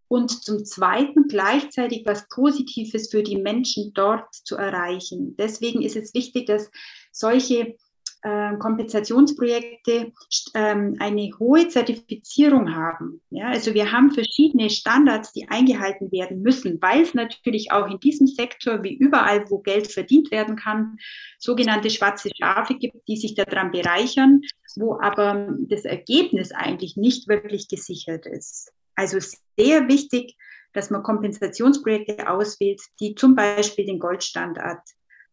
und 0.07 0.43
zum 0.43 0.65
Zweiten 0.65 1.27
gleichzeitig 1.27 2.03
was 2.05 2.27
Positives 2.27 3.09
für 3.09 3.23
die 3.23 3.37
Menschen 3.37 3.93
dort 3.93 4.33
zu 4.33 4.57
erreichen. 4.57 5.35
Deswegen 5.37 5.81
ist 5.81 5.95
es 5.95 6.13
wichtig, 6.13 6.47
dass 6.47 6.69
solche 7.11 7.77
äh, 8.23 8.55
Kompensationsprojekte 8.57 10.13
ähm, 10.55 10.95
eine 10.99 11.29
hohe 11.39 11.67
Zertifizierung 11.67 12.73
haben. 12.73 13.21
Ja, 13.29 13.47
also 13.47 13.73
wir 13.73 13.91
haben 13.91 14.11
verschiedene 14.11 14.69
Standards, 14.69 15.33
die 15.33 15.49
eingehalten 15.49 16.09
werden 16.11 16.41
müssen, 16.41 16.81
weil 16.81 17.01
es 17.01 17.13
natürlich 17.13 17.73
auch 17.73 17.85
in 17.89 17.99
diesem 17.99 18.27
Sektor 18.27 18.81
wie 18.81 18.95
überall, 18.95 19.49
wo 19.49 19.59
Geld 19.59 19.91
verdient 19.91 20.31
werden 20.31 20.55
kann, 20.55 20.97
sogenannte 21.37 21.89
schwarze 21.89 22.29
Schafe 22.33 22.75
gibt, 22.75 23.05
die 23.09 23.17
sich 23.17 23.35
daran 23.35 23.71
bereichern, 23.71 24.41
wo 24.77 24.97
aber 25.01 25.53
das 25.67 25.83
Ergebnis 25.83 26.53
eigentlich 26.53 26.95
nicht 26.95 27.27
wirklich 27.27 27.67
gesichert 27.67 28.25
ist. 28.25 28.71
Also 28.95 29.19
sehr 29.57 29.89
wichtig, 29.89 30.37
dass 30.71 30.89
man 30.89 31.03
Kompensationsprojekte 31.03 32.29
auswählt, 32.29 32.81
die 33.01 33.15
zum 33.15 33.35
Beispiel 33.35 33.85
den 33.85 33.99
Goldstandard, 33.99 34.81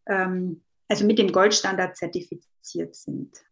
ähm, 0.07 0.61
also 0.89 1.05
mit 1.05 1.19
dem 1.19 1.31
Goldstandard 1.31 1.95
zertifiziert 1.95 2.50
sind. 2.63 3.43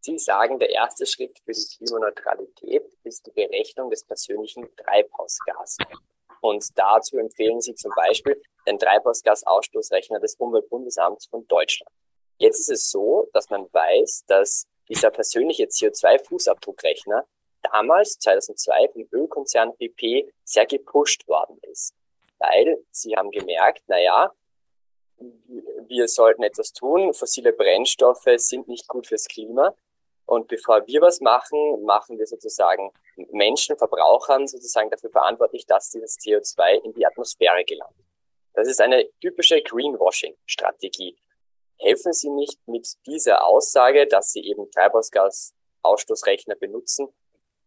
Sie 0.00 0.18
sagen, 0.18 0.58
der 0.58 0.70
erste 0.70 1.06
Schritt 1.06 1.38
für 1.44 1.52
die 1.52 1.66
Klimaneutralität 1.76 2.84
ist 3.04 3.26
die 3.26 3.32
Berechnung 3.32 3.90
des 3.90 4.04
persönlichen 4.04 4.68
Treibhausgases. 4.76 5.78
Und 6.40 6.78
dazu 6.78 7.18
empfehlen 7.18 7.60
Sie 7.60 7.74
zum 7.74 7.92
Beispiel 7.96 8.40
den 8.66 8.78
Treibhausgasausstoßrechner 8.78 10.20
des 10.20 10.36
Umweltbundesamts 10.36 11.26
von 11.26 11.46
Deutschland. 11.48 11.90
Jetzt 12.38 12.60
ist 12.60 12.70
es 12.70 12.90
so, 12.90 13.28
dass 13.32 13.50
man 13.50 13.66
weiß, 13.72 14.24
dass 14.26 14.66
dieser 14.88 15.10
persönliche 15.10 15.64
CO2-Fußabdruckrechner 15.64 17.24
damals, 17.62 18.18
2002, 18.20 18.88
vom 18.92 19.08
Ölkonzern 19.10 19.76
BP 19.76 20.32
sehr 20.44 20.66
gepusht 20.66 21.26
worden 21.26 21.58
ist. 21.62 21.94
Weil 22.38 22.78
sie 22.92 23.16
haben 23.16 23.32
gemerkt, 23.32 23.82
naja, 23.88 24.32
wir 25.88 26.08
sollten 26.08 26.42
etwas 26.42 26.72
tun, 26.72 27.12
fossile 27.14 27.52
Brennstoffe 27.52 28.28
sind 28.36 28.68
nicht 28.68 28.88
gut 28.88 29.06
fürs 29.06 29.26
Klima. 29.26 29.74
Und 30.26 30.48
bevor 30.48 30.86
wir 30.86 31.00
was 31.00 31.20
machen, 31.20 31.84
machen 31.84 32.18
wir 32.18 32.26
sozusagen 32.26 32.92
Menschen, 33.32 33.78
Verbrauchern 33.78 34.46
sozusagen 34.46 34.90
dafür 34.90 35.10
verantwortlich, 35.10 35.64
dass 35.64 35.90
dieses 35.90 36.18
CO2 36.18 36.84
in 36.84 36.92
die 36.92 37.06
Atmosphäre 37.06 37.64
gelangt. 37.64 37.94
Das 38.52 38.68
ist 38.68 38.80
eine 38.80 39.08
typische 39.20 39.62
Greenwashing-Strategie. 39.62 41.16
Helfen 41.78 42.12
Sie 42.12 42.28
nicht 42.28 42.58
mit 42.66 42.88
dieser 43.06 43.46
Aussage, 43.46 44.06
dass 44.06 44.32
Sie 44.32 44.44
eben 44.44 44.70
Treibhausgasausstoßrechner 44.70 46.56
benutzen, 46.56 47.08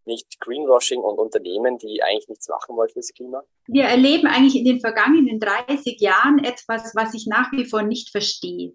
nicht 0.06 0.40
Greenwashing 0.40 1.00
und 1.00 1.18
Unternehmen, 1.18 1.78
die 1.78 2.02
eigentlich 2.04 2.30
nichts 2.30 2.50
machen 2.50 2.76
wollen 2.76 2.90
fürs 2.90 3.14
Klima? 3.14 3.44
Wir 3.68 3.84
erleben 3.86 4.28
eigentlich 4.28 4.56
in 4.56 4.66
den 4.66 4.80
vergangenen 4.80 5.40
30 5.40 6.00
Jahren 6.00 6.44
etwas, 6.44 6.96
was 6.96 7.14
ich 7.14 7.28
nach 7.28 7.52
wie 7.52 7.66
vor 7.66 7.84
nicht 7.84 8.10
verstehe. 8.10 8.74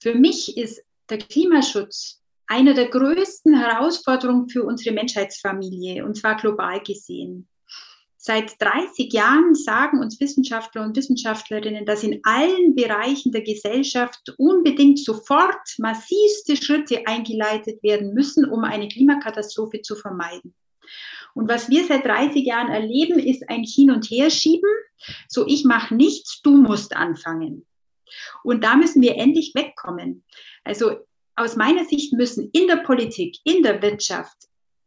Für 0.00 0.14
mich 0.14 0.56
ist 0.56 0.82
der 1.10 1.18
Klimaschutz 1.18 2.22
eine 2.46 2.74
der 2.74 2.88
größten 2.88 3.58
Herausforderungen 3.58 4.48
für 4.48 4.64
unsere 4.64 4.94
Menschheitsfamilie, 4.94 6.04
und 6.04 6.16
zwar 6.16 6.36
global 6.36 6.80
gesehen. 6.80 7.48
Seit 8.20 8.60
30 8.60 9.12
Jahren 9.12 9.54
sagen 9.54 10.00
uns 10.00 10.18
Wissenschaftler 10.18 10.82
und 10.82 10.96
Wissenschaftlerinnen, 10.96 11.86
dass 11.86 12.02
in 12.02 12.20
allen 12.24 12.74
Bereichen 12.74 13.30
der 13.30 13.42
Gesellschaft 13.42 14.34
unbedingt 14.38 14.98
sofort 14.98 15.56
massivste 15.78 16.56
Schritte 16.56 17.06
eingeleitet 17.06 17.80
werden 17.82 18.12
müssen, 18.14 18.44
um 18.44 18.64
eine 18.64 18.88
Klimakatastrophe 18.88 19.82
zu 19.82 19.94
vermeiden. 19.94 20.54
Und 21.34 21.48
was 21.48 21.68
wir 21.68 21.84
seit 21.86 22.04
30 22.04 22.44
Jahren 22.44 22.68
erleben, 22.68 23.18
ist 23.18 23.48
ein 23.48 23.62
Hin- 23.62 23.90
und 23.90 24.06
Herschieben. 24.10 24.70
So, 25.28 25.46
ich 25.46 25.64
mache 25.64 25.94
nichts, 25.94 26.40
du 26.42 26.56
musst 26.56 26.96
anfangen. 26.96 27.66
Und 28.42 28.64
da 28.64 28.76
müssen 28.76 29.02
wir 29.02 29.16
endlich 29.16 29.52
wegkommen. 29.54 30.24
Also 30.64 30.96
aus 31.36 31.56
meiner 31.56 31.84
Sicht 31.84 32.12
müssen 32.12 32.50
in 32.52 32.66
der 32.66 32.76
Politik, 32.76 33.36
in 33.44 33.62
der 33.62 33.80
Wirtschaft, 33.80 34.36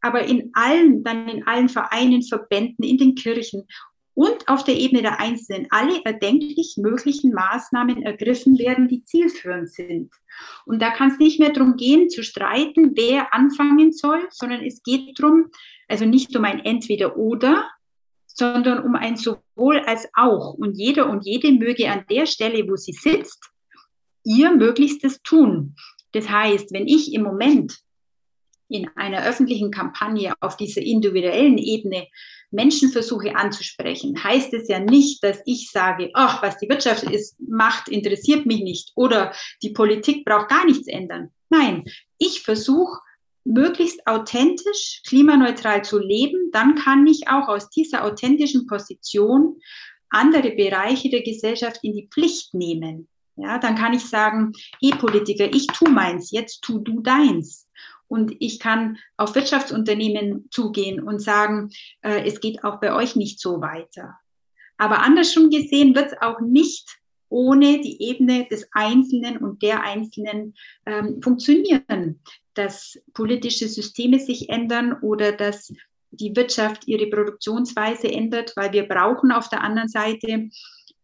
aber 0.02 0.24
in 0.24 0.50
allen, 0.54 1.04
dann 1.04 1.30
in 1.30 1.48
allen 1.48 1.70
Vereinen, 1.70 2.24
Verbänden, 2.24 2.84
in 2.84 2.98
den 2.98 3.16
Kirchen 3.16 3.68
und 4.14 4.48
auf 4.48 4.64
der 4.64 4.76
Ebene 4.76 5.02
der 5.02 5.20
Einzelnen 5.20 5.68
alle 5.70 6.04
erdenklich 6.04 6.76
möglichen 6.78 7.34
Maßnahmen 7.34 8.04
ergriffen 8.04 8.58
werden, 8.60 8.88
die 8.88 9.04
zielführend 9.04 9.70
sind. 9.70 10.12
Und 10.66 10.82
da 10.82 10.92
kann 10.92 11.12
es 11.12 11.20
nicht 11.20 11.40
mehr 11.40 11.52
darum 11.52 11.78
gehen, 11.78 12.10
zu 12.10 12.24
streiten, 12.24 12.92
wer 12.96 13.34
anfangen 13.34 13.94
soll, 13.94 14.28
sondern 14.30 14.64
es 14.64 14.84
geht 14.84 15.20
darum, 15.20 15.52
also 15.88 16.06
nicht 16.06 16.36
um 16.36 16.46
ein 16.46 16.60
Entweder-Oder, 16.60 17.70
sondern 18.28 18.84
um 18.84 18.96
ein 18.96 19.18
sowohl 19.18 19.80
als 19.80 20.08
auch. 20.14 20.54
Und 20.54 20.78
jeder 20.78 21.10
und 21.10 21.26
jede 21.26 21.52
möge 21.52 21.90
an 21.90 22.06
der 22.10 22.26
Stelle, 22.26 22.68
wo 22.68 22.76
sie 22.76 22.94
sitzt, 22.94 23.50
ihr 24.24 24.52
Möglichstes 24.52 25.22
tun. 25.24 25.76
Das 26.12 26.30
heißt, 26.30 26.74
wenn 26.74 26.88
ich 26.88 27.14
im 27.14 27.24
Moment 27.24 27.80
in 28.72 28.90
einer 28.96 29.26
öffentlichen 29.26 29.72
Kampagne 29.72 30.34
auf 30.40 30.58
dieser 30.58 30.82
individuellen 30.82 31.58
Ebene 31.58 32.08
Menschen 32.52 32.92
versuche 32.92 33.36
anzusprechen, 33.36 34.22
heißt 34.22 34.54
es 34.54 34.68
ja 34.68 34.80
nicht, 34.80 35.24
dass 35.24 35.40
ich 35.46 35.72
sage, 35.72 36.12
ach, 36.14 36.44
was 36.44 36.58
die 36.58 36.70
Wirtschaft 36.70 37.04
ist, 37.04 37.40
macht, 37.40 37.88
interessiert 37.88 38.46
mich 38.46 38.62
nicht 38.62 38.92
oder 38.96 39.34
die 39.64 39.70
Politik 39.70 40.26
braucht 40.26 40.50
gar 40.50 40.66
nichts 40.66 40.88
ändern. 40.88 41.32
Nein, 41.50 41.86
ich 42.18 42.42
versuche 42.42 43.00
möglichst 43.44 44.06
authentisch, 44.06 45.02
klimaneutral 45.08 45.84
zu 45.84 45.98
leben, 45.98 46.52
dann 46.52 46.76
kann 46.76 47.08
ich 47.08 47.28
auch 47.28 47.48
aus 47.48 47.70
dieser 47.70 48.04
authentischen 48.04 48.68
Position 48.68 49.58
andere 50.10 50.52
Bereiche 50.52 51.10
der 51.10 51.24
Gesellschaft 51.24 51.80
in 51.84 51.94
die 51.94 52.08
Pflicht 52.12 52.54
nehmen. 52.54 53.08
Ja, 53.38 53.58
dann 53.58 53.76
kann 53.76 53.94
ich 53.94 54.06
sagen, 54.06 54.52
hey 54.82 54.92
Politiker, 54.92 55.46
ich 55.52 55.68
tu 55.68 55.90
meins, 55.90 56.32
jetzt 56.32 56.62
tu 56.62 56.80
du 56.80 57.02
deins. 57.02 57.70
Und 58.12 58.36
ich 58.40 58.60
kann 58.60 58.98
auf 59.16 59.36
Wirtschaftsunternehmen 59.36 60.50
zugehen 60.52 61.02
und 61.02 61.22
sagen, 61.22 61.70
äh, 62.02 62.28
es 62.28 62.42
geht 62.42 62.62
auch 62.66 62.82
bei 62.82 62.94
euch 62.94 63.16
nicht 63.16 63.40
so 63.40 63.62
weiter. 63.62 64.20
Aber 64.78 65.00
andersrum 65.02 65.50
gesehen 65.50 65.96
wird 65.96 66.08
es 66.08 66.22
auch 66.22 66.42
nicht 66.42 66.90
ohne 67.30 67.80
die 67.80 68.02
Ebene 68.04 68.46
des 68.52 68.68
Einzelnen 68.74 69.38
und 69.38 69.62
der 69.62 69.84
Einzelnen 69.84 70.56
ähm, 70.86 71.22
funktionieren, 71.22 72.20
dass 72.54 73.00
politische 73.14 73.70
Systeme 73.70 74.20
sich 74.20 74.50
ändern 74.50 74.98
oder 75.02 75.32
dass 75.32 75.74
die 76.10 76.36
Wirtschaft 76.36 76.90
ihre 76.90 77.08
Produktionsweise 77.08 78.12
ändert, 78.12 78.52
weil 78.58 78.74
wir 78.74 78.90
brauchen 78.90 79.32
auf 79.32 79.48
der 79.48 79.62
anderen 79.62 79.88
Seite 79.88 80.50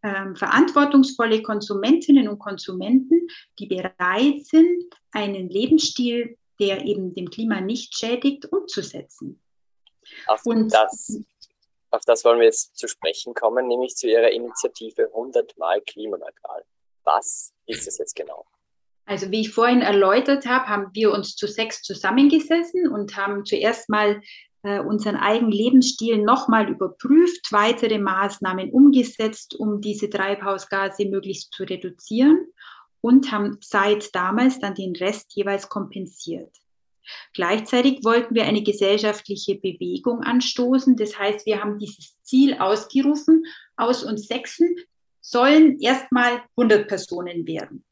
ähm, 0.04 0.36
verantwortungsvolle 0.36 1.42
Konsumentinnen 1.42 2.28
und 2.28 2.40
Konsumenten, 2.40 3.28
die 3.60 3.68
bereit 3.68 4.46
sind, 4.46 4.84
einen 5.14 5.48
Lebensstil 5.48 6.36
der 6.60 6.86
eben 6.86 7.14
dem 7.14 7.30
Klima 7.30 7.62
nicht 7.62 7.98
schädigt, 7.98 8.52
umzusetzen. 8.52 9.42
Auf, 10.28 10.46
und, 10.46 10.74
das, 10.74 11.20
auf 11.92 12.02
das 12.06 12.24
wollen 12.24 12.40
wir 12.40 12.46
jetzt 12.46 12.78
zu 12.78 12.88
sprechen 12.88 13.34
kommen, 13.34 13.68
nämlich 13.68 13.96
zu 13.96 14.08
Ihrer 14.08 14.32
Initiative 14.32 15.08
100 15.08 15.58
Mal 15.58 15.82
klimaneutral. 15.82 16.64
Was 17.04 17.54
ist 17.66 17.88
es 17.88 17.98
jetzt 17.98 18.16
genau? 18.16 18.46
Also 19.06 19.32
wie 19.32 19.42
ich 19.42 19.54
vorhin 19.54 19.82
erläutert 19.82 20.46
habe, 20.46 20.68
haben 20.68 20.90
wir 20.94 21.12
uns 21.12 21.36
zu 21.36 21.48
sechs 21.48 21.82
zusammengesessen 21.82 22.90
und 22.90 23.16
haben 23.16 23.46
zuerst 23.46 23.90
mal 23.90 24.22
äh, 24.64 24.80
unseren 24.80 25.16
eigenen 25.16 25.54
Lebensstil 25.54 26.18
nochmal 26.18 26.70
überprüft, 26.70 27.52
weitere 27.52 28.00
Maßnahmen 28.00 28.70
umgesetzt, 28.72 29.56
um 29.56 29.80
diese 29.80 30.10
Treibhausgase 30.10 31.06
möglichst 31.06 31.54
zu 31.54 31.64
reduzieren 31.64 32.48
und 33.08 33.32
haben 33.32 33.58
seit 33.62 34.14
damals 34.14 34.60
dann 34.60 34.76
den 34.76 34.96
Rest 34.96 35.34
jeweils 35.34 35.70
kompensiert. 35.70 36.52
Gleichzeitig 37.34 38.04
wollten 38.04 38.36
wir 38.36 38.44
eine 38.44 38.64
gesellschaftliche 38.64 39.56
Bewegung 39.56 40.24
anstoßen. 40.24 40.98
Das 40.98 41.18
heißt, 41.18 41.46
wir 41.46 41.62
haben 41.62 41.80
dieses 41.80 42.22
Ziel 42.24 42.56
ausgerufen, 42.56 43.46
aus 43.78 44.04
uns 44.04 44.28
Sechsen 44.28 44.76
sollen 45.22 45.80
erstmal 45.80 46.44
100 46.58 46.88
Personen 46.88 47.48
werden. 47.48 47.86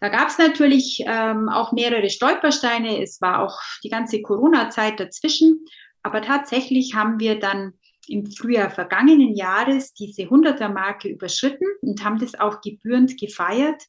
Da 0.00 0.08
gab 0.08 0.28
es 0.28 0.38
natürlich 0.38 1.02
ähm, 1.06 1.48
auch 1.48 1.72
mehrere 1.72 2.10
Stolpersteine. 2.10 3.00
Es 3.00 3.20
war 3.20 3.42
auch 3.42 3.58
die 3.84 3.90
ganze 3.90 4.22
Corona-Zeit 4.22 4.98
dazwischen. 4.98 5.64
Aber 6.02 6.20
tatsächlich 6.20 6.94
haben 6.94 7.20
wir 7.20 7.38
dann 7.38 7.74
im 8.08 8.26
Frühjahr 8.26 8.70
vergangenen 8.70 9.34
Jahres 9.34 9.94
diese 9.94 10.22
100er-Marke 10.22 11.08
überschritten 11.08 11.66
und 11.82 12.04
haben 12.04 12.18
das 12.18 12.34
auch 12.34 12.60
gebührend 12.60 13.18
gefeiert, 13.18 13.82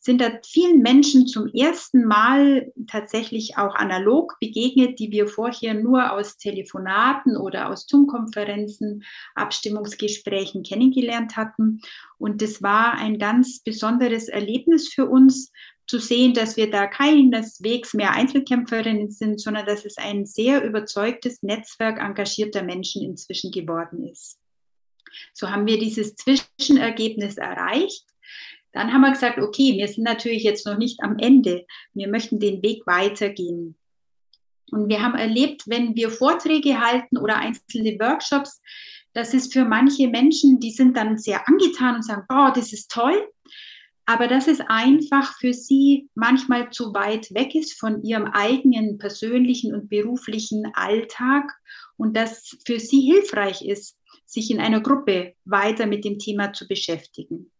sind 0.00 0.20
da 0.20 0.30
vielen 0.46 0.80
Menschen 0.80 1.26
zum 1.26 1.48
ersten 1.48 2.04
Mal 2.04 2.72
tatsächlich 2.86 3.58
auch 3.58 3.74
analog 3.74 4.38
begegnet, 4.40 4.98
die 4.98 5.10
wir 5.10 5.26
vorher 5.26 5.74
nur 5.74 6.12
aus 6.12 6.38
Telefonaten 6.38 7.36
oder 7.36 7.68
aus 7.68 7.86
Zoom-Konferenzen, 7.86 9.02
Abstimmungsgesprächen 9.34 10.62
kennengelernt 10.62 11.36
hatten. 11.36 11.80
Und 12.16 12.40
das 12.42 12.62
war 12.62 12.94
ein 12.94 13.18
ganz 13.18 13.60
besonderes 13.60 14.28
Erlebnis 14.28 14.88
für 14.88 15.06
uns, 15.06 15.52
zu 15.88 15.98
sehen, 15.98 16.34
dass 16.34 16.56
wir 16.56 16.70
da 16.70 16.86
keineswegs 16.86 17.94
mehr 17.94 18.12
Einzelkämpferinnen 18.12 19.10
sind, 19.10 19.40
sondern 19.40 19.64
dass 19.64 19.86
es 19.86 19.96
ein 19.96 20.26
sehr 20.26 20.62
überzeugtes 20.62 21.42
Netzwerk 21.42 21.98
engagierter 21.98 22.62
Menschen 22.62 23.02
inzwischen 23.02 23.50
geworden 23.50 24.06
ist. 24.06 24.38
So 25.32 25.50
haben 25.50 25.66
wir 25.66 25.78
dieses 25.78 26.14
Zwischenergebnis 26.14 27.38
erreicht. 27.38 28.04
Dann 28.72 28.92
haben 28.92 29.00
wir 29.00 29.12
gesagt, 29.12 29.38
okay, 29.38 29.78
wir 29.78 29.88
sind 29.88 30.04
natürlich 30.04 30.42
jetzt 30.42 30.66
noch 30.66 30.76
nicht 30.76 31.02
am 31.02 31.18
Ende. 31.18 31.66
Wir 31.94 32.08
möchten 32.08 32.38
den 32.38 32.62
Weg 32.62 32.86
weitergehen. 32.86 33.74
Und 34.70 34.90
wir 34.90 35.02
haben 35.02 35.14
erlebt, 35.14 35.62
wenn 35.66 35.96
wir 35.96 36.10
Vorträge 36.10 36.78
halten 36.78 37.16
oder 37.16 37.38
einzelne 37.38 37.98
Workshops, 37.98 38.60
das 39.14 39.32
ist 39.32 39.54
für 39.54 39.64
manche 39.64 40.06
Menschen, 40.08 40.60
die 40.60 40.70
sind 40.70 40.98
dann 40.98 41.16
sehr 41.16 41.48
angetan 41.48 41.96
und 41.96 42.02
sagen, 42.04 42.26
oh, 42.28 42.50
das 42.54 42.74
ist 42.74 42.90
toll 42.90 43.26
aber 44.08 44.26
dass 44.26 44.48
es 44.48 44.60
einfach 44.68 45.36
für 45.38 45.52
sie 45.52 46.08
manchmal 46.14 46.70
zu 46.70 46.94
weit 46.94 47.30
weg 47.34 47.54
ist 47.54 47.78
von 47.78 48.02
ihrem 48.02 48.24
eigenen 48.24 48.96
persönlichen 48.96 49.74
und 49.74 49.90
beruflichen 49.90 50.72
Alltag 50.72 51.52
und 51.98 52.16
dass 52.16 52.56
für 52.64 52.80
sie 52.80 53.02
hilfreich 53.02 53.60
ist, 53.60 53.98
sich 54.24 54.50
in 54.50 54.60
einer 54.60 54.80
Gruppe 54.80 55.34
weiter 55.44 55.84
mit 55.84 56.06
dem 56.06 56.18
Thema 56.18 56.54
zu 56.54 56.66
beschäftigen. 56.66 57.52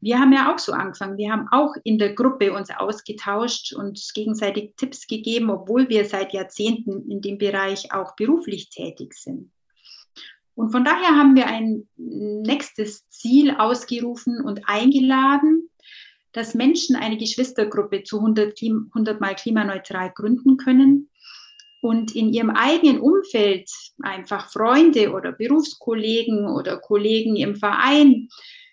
Wir 0.00 0.20
haben 0.20 0.32
ja 0.32 0.54
auch 0.54 0.60
so 0.60 0.70
angefangen. 0.70 1.18
Wir 1.18 1.32
haben 1.32 1.48
auch 1.50 1.74
in 1.82 1.98
der 1.98 2.14
Gruppe 2.14 2.52
uns 2.52 2.70
ausgetauscht 2.70 3.72
und 3.72 4.00
gegenseitig 4.14 4.74
Tipps 4.76 5.08
gegeben, 5.08 5.50
obwohl 5.50 5.88
wir 5.88 6.04
seit 6.04 6.32
Jahrzehnten 6.32 7.10
in 7.10 7.20
dem 7.20 7.36
Bereich 7.36 7.92
auch 7.92 8.14
beruflich 8.14 8.70
tätig 8.70 9.14
sind. 9.14 9.50
Und 10.58 10.72
von 10.72 10.84
daher 10.84 11.16
haben 11.16 11.36
wir 11.36 11.46
ein 11.46 11.86
nächstes 11.96 13.08
Ziel 13.10 13.52
ausgerufen 13.52 14.40
und 14.40 14.62
eingeladen, 14.66 15.70
dass 16.32 16.54
Menschen 16.54 16.96
eine 16.96 17.16
Geschwistergruppe 17.16 18.02
zu 18.02 18.18
100, 18.18 18.60
100 18.60 19.20
Mal 19.20 19.36
klimaneutral 19.36 20.10
gründen 20.12 20.56
können 20.56 21.10
und 21.80 22.16
in 22.16 22.32
ihrem 22.32 22.50
eigenen 22.50 22.98
Umfeld 22.98 23.70
einfach 24.02 24.50
Freunde 24.50 25.12
oder 25.12 25.30
Berufskollegen 25.30 26.48
oder 26.48 26.78
Kollegen 26.78 27.36
im 27.36 27.54
Verein 27.54 28.28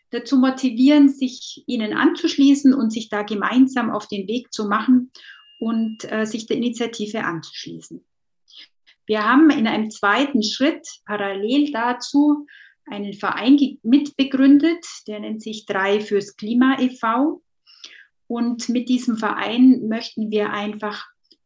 dazu 0.10 0.38
motivieren, 0.38 1.10
sich 1.10 1.63
ihnen 1.67 1.93
anzuschließen 1.93 2.74
und 2.74 2.93
sich 2.93 3.10
da 3.10 3.21
gemeinsam 3.21 3.91
auf 3.91 4.08
den 4.08 4.28
Weg 4.28 4.52
zu 4.52 4.67
machen 4.67 5.12
und 5.60 6.12
äh, 6.12 6.26
sich 6.26 6.48
der 6.48 6.58
Initiative 6.58 7.24
anzuschließen. 7.26 8.04
Wir 9.08 9.24
haben 9.24 9.50
in 9.50 9.68
einem 9.68 9.89
zweiten 9.91 10.44
Schritt 10.44 10.88
parallel 11.06 11.72
dazu 11.72 12.46
einen 12.86 13.13
Verein 13.13 13.58
mitbegründet, 13.84 14.86
der 15.08 15.20
nennt 15.20 15.41
sich 15.41 15.65
Drei 15.65 16.00
fürs 16.00 16.36
Klima 16.36 16.78
e.V. 16.80 17.41
Und 18.28 18.70
mit 18.70 18.89
diesem 18.89 19.18
Verein 19.18 19.88
möchten 19.88 20.32
wir 20.32 20.52
einfach 20.52 21.06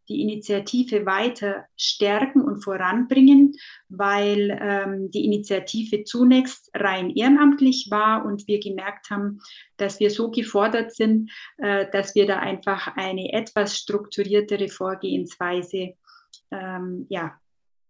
die 0.09 0.21
Initiative 0.21 1.05
weiter 1.05 1.65
stärken 1.77 2.41
und 2.41 2.63
voranbringen, 2.63 3.53
weil 3.89 4.57
ähm, 4.59 5.11
die 5.11 5.23
Initiative 5.23 6.03
zunächst 6.03 6.71
rein 6.73 7.11
ehrenamtlich 7.11 7.89
war 7.91 8.25
und 8.25 8.47
wir 8.47 8.59
gemerkt 8.59 9.11
haben, 9.11 9.39
dass 9.77 9.99
wir 9.99 10.09
so 10.09 10.31
gefordert 10.31 10.95
sind, 10.95 11.31
äh, 11.57 11.85
dass 11.91 12.15
wir 12.15 12.25
da 12.25 12.39
einfach 12.39 12.95
eine 12.95 13.33
etwas 13.33 13.77
strukturiertere 13.77 14.67
Vorgehensweise 14.67 15.93
ähm, 16.51 17.05
ja, 17.09 17.39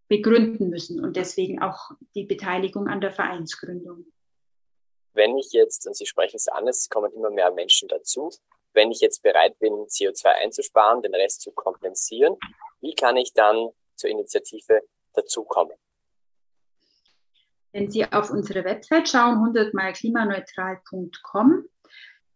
begründen 0.09 0.69
müssen 0.69 1.03
und 1.03 1.15
deswegen 1.15 1.61
auch 1.61 1.91
die 2.15 2.25
Beteiligung 2.25 2.87
an 2.87 2.99
der 2.99 3.11
Vereinsgründung. 3.11 4.05
Wenn 5.13 5.37
ich 5.37 5.53
jetzt, 5.53 5.87
und 5.87 5.95
Sie 5.95 6.05
sprechen 6.05 6.35
es 6.35 6.47
an, 6.47 6.67
es 6.67 6.89
kommen 6.89 7.13
immer 7.13 7.29
mehr 7.29 7.53
Menschen 7.53 7.87
dazu, 7.87 8.31
wenn 8.73 8.91
ich 8.91 8.99
jetzt 8.99 9.23
bereit 9.23 9.57
bin, 9.59 9.73
CO2 9.73 10.25
einzusparen, 10.43 11.01
den 11.01 11.15
Rest 11.15 11.41
zu 11.41 11.51
kompensieren, 11.51 12.35
wie 12.81 12.95
kann 12.95 13.17
ich 13.17 13.33
dann 13.33 13.69
zur 13.95 14.09
Initiative 14.09 14.81
dazukommen? 15.13 15.75
Wenn 17.71 17.91
Sie 17.91 18.11
auf 18.11 18.31
unsere 18.31 18.63
Website 18.63 19.09
schauen, 19.09 19.53
100malklimaneutral.com, 19.53 21.69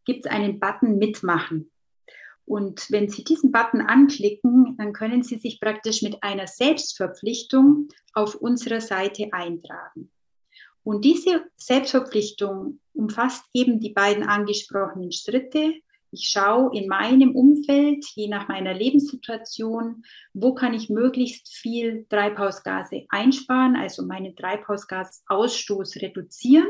gibt 0.05 0.25
es 0.25 0.31
einen 0.31 0.59
Button 0.59 0.99
Mitmachen. 0.99 1.72
Und 2.45 2.91
wenn 2.91 3.09
Sie 3.09 3.23
diesen 3.23 3.51
Button 3.51 3.81
anklicken, 3.81 4.75
dann 4.77 4.93
können 4.93 5.23
Sie 5.23 5.37
sich 5.37 5.59
praktisch 5.59 6.01
mit 6.01 6.23
einer 6.23 6.47
Selbstverpflichtung 6.47 7.87
auf 8.13 8.35
unserer 8.35 8.81
Seite 8.81 9.29
eintragen. 9.31 10.11
Und 10.83 11.05
diese 11.05 11.45
Selbstverpflichtung 11.55 12.79
umfasst 12.93 13.45
eben 13.53 13.79
die 13.79 13.91
beiden 13.91 14.23
angesprochenen 14.23 15.11
Schritte, 15.11 15.75
ich 16.13 16.29
schaue 16.29 16.77
in 16.77 16.87
meinem 16.87 17.35
Umfeld, 17.35 18.05
je 18.13 18.27
nach 18.27 18.47
meiner 18.47 18.75
Lebenssituation, 18.75 20.05
wo 20.35 20.53
kann 20.53 20.75
ich 20.75 20.87
möglichst 20.87 21.51
viel 21.51 22.05
Treibhausgase 22.07 23.07
einsparen, 23.09 23.75
also 23.75 24.05
meinen 24.05 24.35
Treibhausgasausstoß 24.35 25.95
reduzieren. 26.03 26.67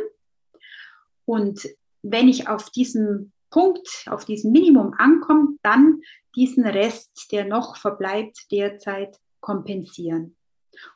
Und 1.25 1.67
wenn 2.03 2.29
ich 2.29 2.47
auf 2.47 2.69
diesem 2.69 3.33
Punkt, 3.53 3.87
auf 4.07 4.25
diesem 4.25 4.51
Minimum 4.51 4.95
ankomme, 4.97 5.57
dann 5.61 6.01
diesen 6.35 6.65
Rest, 6.65 7.27
der 7.31 7.45
noch 7.45 7.77
verbleibt, 7.77 8.51
derzeit 8.51 9.15
kompensieren. 9.41 10.35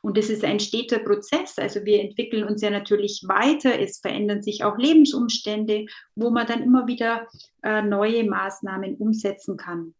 Und 0.02 0.18
das 0.18 0.28
ist 0.28 0.42
ein 0.44 0.58
steter 0.58 0.98
Prozess. 0.98 1.56
Also 1.56 1.84
wir 1.84 2.00
entwickeln 2.00 2.42
uns 2.42 2.62
ja 2.62 2.70
natürlich 2.70 3.22
weiter. 3.28 3.78
Es 3.78 3.98
verändern 3.98 4.42
sich 4.42 4.64
auch 4.64 4.76
Lebensumstände, 4.76 5.86
wo 6.16 6.30
man 6.30 6.48
dann 6.48 6.64
immer 6.64 6.88
wieder 6.88 7.28
äh, 7.62 7.80
neue 7.80 8.24
Maßnahmen 8.24 8.96
umsetzen 8.96 9.56
kann. 9.56 9.94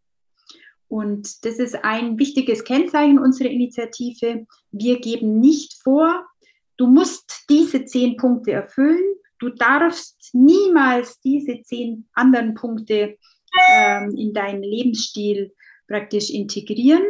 Und 0.88 1.44
das 1.44 1.60
ist 1.60 1.84
ein 1.84 2.18
wichtiges 2.18 2.64
Kennzeichen 2.64 3.20
unserer 3.20 3.50
Initiative. 3.50 4.46
Wir 4.72 4.98
geben 4.98 5.38
nicht 5.38 5.74
vor, 5.84 6.26
du 6.76 6.88
musst 6.88 7.44
diese 7.48 7.84
zehn 7.84 8.16
Punkte 8.16 8.50
erfüllen. 8.50 9.14
Du 9.38 9.50
darfst 9.50 10.30
niemals 10.32 11.20
diese 11.20 11.62
zehn 11.62 12.08
anderen 12.12 12.54
Punkte 12.54 13.16
ähm, 13.70 14.14
in 14.16 14.32
deinen 14.32 14.62
Lebensstil 14.62 15.52
praktisch 15.86 16.30
integrieren, 16.30 17.02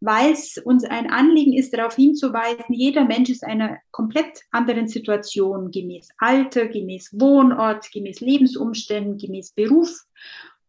weil 0.00 0.32
es 0.32 0.58
uns 0.58 0.84
ein 0.84 1.10
Anliegen 1.10 1.54
ist, 1.54 1.72
darauf 1.76 1.96
hinzuweisen, 1.96 2.74
jeder 2.74 3.04
Mensch 3.04 3.30
ist 3.30 3.44
einer 3.44 3.78
komplett 3.90 4.42
anderen 4.50 4.86
Situation, 4.86 5.70
gemäß 5.70 6.08
Alter, 6.18 6.66
gemäß 6.66 7.10
Wohnort, 7.18 7.90
gemäß 7.90 8.20
Lebensumständen, 8.20 9.18
gemäß 9.18 9.52
Beruf. 9.52 9.90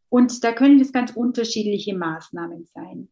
Und 0.09 0.43
da 0.43 0.53
können 0.53 0.79
es 0.79 0.93
ganz 0.93 1.11
unterschiedliche 1.11 1.95
Maßnahmen 1.95 2.67
sein. 2.73 3.09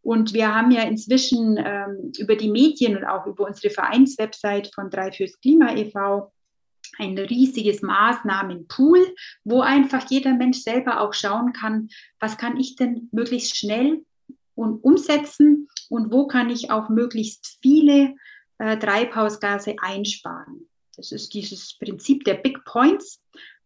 Und 0.00 0.32
wir 0.34 0.52
haben 0.54 0.72
ja 0.72 0.82
inzwischen 0.82 1.56
ähm, 1.64 2.12
über 2.18 2.34
die 2.34 2.50
Medien 2.50 2.96
und 2.96 3.04
auch 3.04 3.26
über 3.26 3.46
unsere 3.46 3.72
Vereinswebsite 3.72 4.70
von 4.74 4.90
Drei 4.90 5.12
fürs 5.12 5.38
Klima 5.40 5.74
e.V. 5.76 6.32
ein 6.98 7.16
riesiges 7.18 7.82
Maßnahmenpool, 7.82 9.14
wo 9.44 9.60
einfach 9.60 10.08
jeder 10.10 10.34
Mensch 10.34 10.58
selber 10.58 11.00
auch 11.00 11.14
schauen 11.14 11.52
kann, 11.52 11.88
was 12.20 12.38
kann 12.38 12.58
ich 12.58 12.76
denn 12.76 13.08
möglichst 13.12 13.56
schnell 13.56 14.04
und 14.54 14.84
umsetzen 14.84 15.68
und 15.88 16.12
wo 16.12 16.26
kann 16.26 16.50
ich 16.50 16.70
auch 16.70 16.88
möglichst 16.88 17.58
viele 17.62 18.14
äh, 18.58 18.76
Treibhausgase 18.76 19.76
einsparen. 19.80 20.68
Das 20.96 21.12
ist 21.12 21.32
dieses 21.34 21.74
Prinzip 21.78 22.24
der 22.24 22.34
Big 22.34 22.64
Points. 22.64 23.20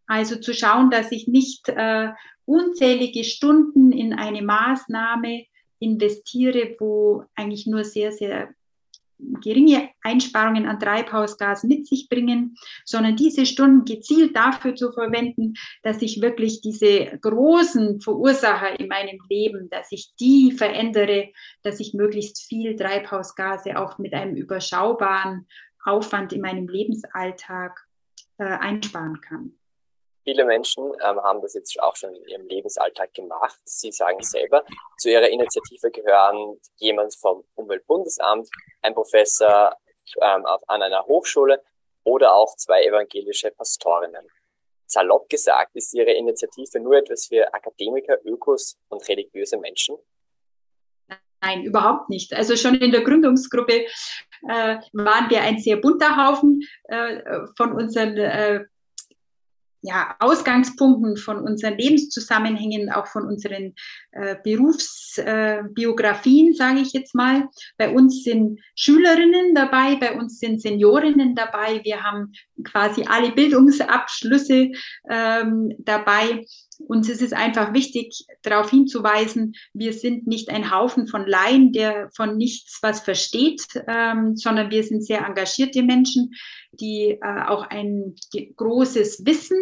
Also 0.07 0.37
zu 0.37 0.53
schauen, 0.53 0.89
dass 0.89 1.11
ich 1.11 1.27
nicht 1.27 1.67
äh, 1.67 2.09
unzählige 2.45 3.25
Stunden 3.25 3.91
in 3.91 4.13
eine 4.13 4.41
Maßnahme 4.41 5.45
investiere, 5.79 6.75
wo 6.79 7.25
eigentlich 7.35 7.67
nur 7.67 7.83
sehr, 7.83 8.11
sehr 8.11 8.53
geringe 9.41 9.89
Einsparungen 10.01 10.65
an 10.65 10.79
Treibhausgas 10.79 11.63
mit 11.63 11.87
sich 11.87 12.09
bringen, 12.09 12.55
sondern 12.85 13.15
diese 13.15 13.45
Stunden 13.45 13.85
gezielt 13.85 14.35
dafür 14.35 14.75
zu 14.75 14.91
verwenden, 14.91 15.53
dass 15.83 16.01
ich 16.01 16.21
wirklich 16.21 16.61
diese 16.61 17.17
großen 17.21 18.01
Verursacher 18.01 18.79
in 18.79 18.87
meinem 18.87 19.19
Leben, 19.29 19.69
dass 19.69 19.91
ich 19.91 20.13
die 20.19 20.51
verändere, 20.51 21.29
dass 21.63 21.79
ich 21.79 21.93
möglichst 21.93 22.41
viel 22.41 22.75
Treibhausgase 22.75 23.79
auch 23.79 23.97
mit 23.97 24.13
einem 24.13 24.35
überschaubaren 24.35 25.47
Aufwand 25.83 26.33
in 26.33 26.41
meinem 26.41 26.67
Lebensalltag 26.67 27.87
äh, 28.37 28.43
einsparen 28.43 29.21
kann. 29.21 29.53
Viele 30.27 30.43
Menschen 30.43 30.83
ähm, 31.05 31.21
haben 31.23 31.41
das 31.41 31.53
jetzt 31.53 31.79
auch 31.79 31.95
schon 31.95 32.13
in 32.13 32.27
ihrem 32.27 32.47
Lebensalltag 32.47 33.13
gemacht. 33.13 33.57
Sie 33.63 33.93
sagen 33.93 34.21
selber, 34.21 34.65
zu 34.97 35.09
ihrer 35.09 35.29
Initiative 35.29 35.89
gehören 35.89 36.59
jemand 36.75 37.15
vom 37.15 37.45
Umweltbundesamt, 37.55 38.49
ein 38.81 38.93
Professor 38.93 39.73
ähm, 40.21 40.45
an 40.67 40.81
einer 40.81 41.05
Hochschule 41.05 41.63
oder 42.03 42.35
auch 42.35 42.53
zwei 42.57 42.83
evangelische 42.83 43.51
Pastorinnen. 43.51 44.27
Salopp 44.85 45.29
gesagt, 45.29 45.73
ist 45.75 45.93
Ihre 45.93 46.11
Initiative 46.11 46.81
nur 46.81 46.97
etwas 46.97 47.27
für 47.27 47.53
Akademiker, 47.53 48.17
Ökos 48.25 48.77
und 48.89 49.07
religiöse 49.07 49.57
Menschen? 49.57 49.95
Nein, 51.39 51.63
überhaupt 51.63 52.09
nicht. 52.09 52.33
Also 52.33 52.57
schon 52.57 52.75
in 52.75 52.91
der 52.91 53.01
Gründungsgruppe 53.01 53.85
äh, 54.49 54.77
waren 54.91 55.29
wir 55.29 55.41
ein 55.41 55.57
sehr 55.59 55.77
bunter 55.77 56.17
Haufen 56.17 56.63
äh, 56.89 57.21
von 57.55 57.71
unseren 57.71 58.17
äh, 58.17 58.65
ja, 59.81 60.15
Ausgangspunkten 60.19 61.17
von 61.17 61.39
unseren 61.39 61.77
Lebenszusammenhängen, 61.77 62.91
auch 62.91 63.07
von 63.07 63.25
unseren 63.25 63.73
äh, 64.11 64.35
Berufsbiografien, 64.43 66.49
äh, 66.49 66.53
sage 66.53 66.79
ich 66.79 66.93
jetzt 66.93 67.15
mal. 67.15 67.49
Bei 67.77 67.93
uns 67.93 68.23
sind 68.23 68.59
Schülerinnen 68.75 69.55
dabei, 69.55 69.95
bei 69.95 70.17
uns 70.17 70.39
sind 70.39 70.61
Seniorinnen 70.61 71.35
dabei. 71.35 71.81
Wir 71.83 72.03
haben 72.03 72.31
quasi 72.63 73.03
alle 73.07 73.31
Bildungsabschlüsse 73.31 74.71
ähm, 75.09 75.73
dabei. 75.79 76.45
Ist 76.89 77.21
es 77.21 77.33
einfach 77.33 77.73
wichtig, 77.73 78.25
darauf 78.43 78.69
hinzuweisen, 78.69 79.55
wir 79.73 79.93
sind 79.93 80.27
nicht 80.27 80.49
ein 80.49 80.71
Haufen 80.71 81.07
von 81.07 81.25
Laien, 81.25 81.71
der 81.71 82.09
von 82.15 82.37
nichts 82.37 82.79
was 82.81 83.01
versteht, 83.01 83.65
ähm, 83.87 84.35
sondern 84.35 84.69
wir 84.69 84.83
sind 84.83 85.03
sehr 85.03 85.25
engagierte 85.25 85.83
Menschen, 85.83 86.33
die 86.71 87.17
äh, 87.21 87.41
auch 87.47 87.63
ein 87.69 88.15
großes 88.55 89.25
Wissen 89.25 89.57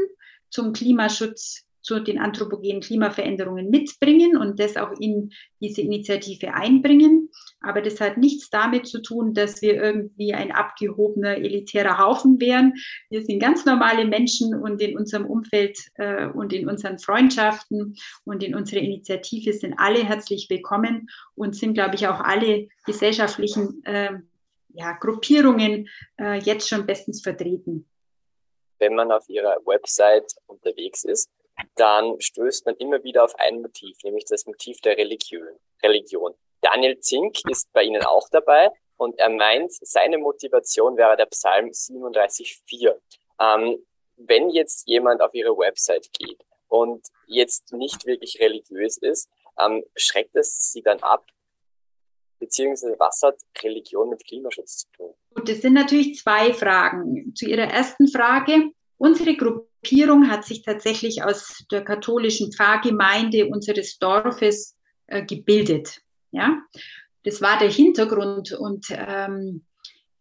zum 0.49 0.73
Klimaschutz 0.73 1.65
zu 1.82 1.99
den 1.99 2.19
anthropogenen 2.19 2.82
Klimaveränderungen 2.82 3.69
mitbringen 3.69 4.38
und 4.38 4.60
das 4.60 4.75
auch 4.75 4.91
in 4.99 5.32
diese 5.62 5.82
Initiative 5.82 6.54
einbringen. 6.54 7.24
Aber 7.65 7.82
das 7.82 7.99
hat 7.99 8.17
nichts 8.17 8.49
damit 8.49 8.88
zu 8.88 9.01
tun, 9.01 9.34
dass 9.34 9.62
wir 9.62 9.75
irgendwie 9.75 10.34
ein 10.34 10.51
abgehobener, 10.51 11.38
elitärer 11.38 11.97
Haufen 11.97 12.39
wären. 12.39 12.73
Wir 13.10 13.23
sind 13.23 13.39
ganz 13.39 13.65
normale 13.65 14.06
Menschen 14.06 14.54
und 14.54 14.82
in 14.82 14.97
unserem 14.97 15.25
Umfeld 15.25 15.80
äh, 15.95 16.28
und 16.28 16.54
in 16.54 16.69
unseren 16.69 16.99
Freundschaften 16.99 17.95
und 18.23 18.43
in 18.43 18.56
unserer 18.56 18.82
Initiative 18.82 19.54
sind 19.54 19.73
alle 19.78 20.04
herzlich 20.04 20.47
willkommen 20.49 21.10
und 21.34 21.56
sind, 21.56 21.73
glaube 21.73 21.95
ich, 21.95 22.08
auch 22.08 22.19
alle 22.19 22.67
gesellschaftlichen 22.86 23.84
äh, 23.86 24.13
ja, 24.73 24.91
Gruppierungen 24.93 25.89
äh, 26.19 26.39
jetzt 26.39 26.69
schon 26.69 26.86
bestens 26.86 27.23
vertreten. 27.23 27.89
Wenn 28.78 28.93
man 28.93 29.12
auf 29.12 29.28
ihrer 29.30 29.58
Website 29.65 30.36
unterwegs 30.47 31.04
ist, 31.04 31.32
dann 31.75 32.19
stößt 32.19 32.65
man 32.65 32.75
immer 32.75 33.04
wieder 33.04 33.23
auf 33.23 33.34
ein 33.39 33.62
Motiv, 33.62 33.97
nämlich 34.04 34.25
das 34.25 34.45
Motiv 34.45 34.82
der 34.82 34.97
Religion. 34.97 35.47
Religion. 35.82 36.34
Daniel 36.65 36.99
Zink 36.99 37.38
ist 37.47 37.71
bei 37.73 37.84
Ihnen 37.84 38.04
auch 38.04 38.28
dabei 38.32 38.71
und 38.97 39.19
er 39.19 39.30
meint, 39.30 39.71
seine 39.71 40.17
Motivation 40.17 40.97
wäre 40.97 41.15
der 41.15 41.28
Psalm 41.28 41.67
37,4. 41.67 42.95
Ähm, 43.39 43.78
wenn 44.17 44.49
jetzt 44.49 44.88
jemand 44.88 45.21
auf 45.21 45.34
Ihre 45.36 45.56
Website 45.56 46.10
geht 46.13 46.43
und 46.67 47.06
jetzt 47.28 47.71
nicht 47.71 48.08
wirklich 48.08 48.39
religiös 48.39 48.97
ist, 48.97 49.30
ähm, 49.60 49.84
schreckt 49.95 50.36
es 50.36 50.71
Sie 50.71 50.82
dann 50.82 50.99
ab? 51.04 51.28
Beziehungsweise 52.39 52.95
was 52.97 53.21
hat 53.21 53.38
Religion 53.62 54.10
mit 54.10 54.25
Klimaschutz 54.25 54.78
zu 54.78 54.88
tun? 54.97 55.13
Und 55.36 55.47
das 55.47 55.62
sind 55.62 55.73
natürlich 55.73 56.17
zwei 56.17 56.51
Fragen. 56.51 57.36
Zu 57.36 57.45
Ihrer 57.45 57.69
ersten 57.69 58.08
Frage. 58.08 58.71
Unsere 58.97 59.36
Gruppierung 59.36 60.32
hat 60.32 60.45
sich 60.45 60.63
tatsächlich 60.63 61.23
aus 61.23 61.63
der 61.69 61.84
katholischen 61.84 62.51
Pfarrgemeinde 62.51 63.47
unseres 63.47 63.99
Dorfes 63.99 64.75
äh, 65.06 65.23
gebildet. 65.23 66.01
Ja, 66.36 66.62
das 67.24 67.41
war 67.41 67.58
der 67.58 67.69
Hintergrund 67.69 68.52
und 68.52 68.88
ähm, 68.91 69.63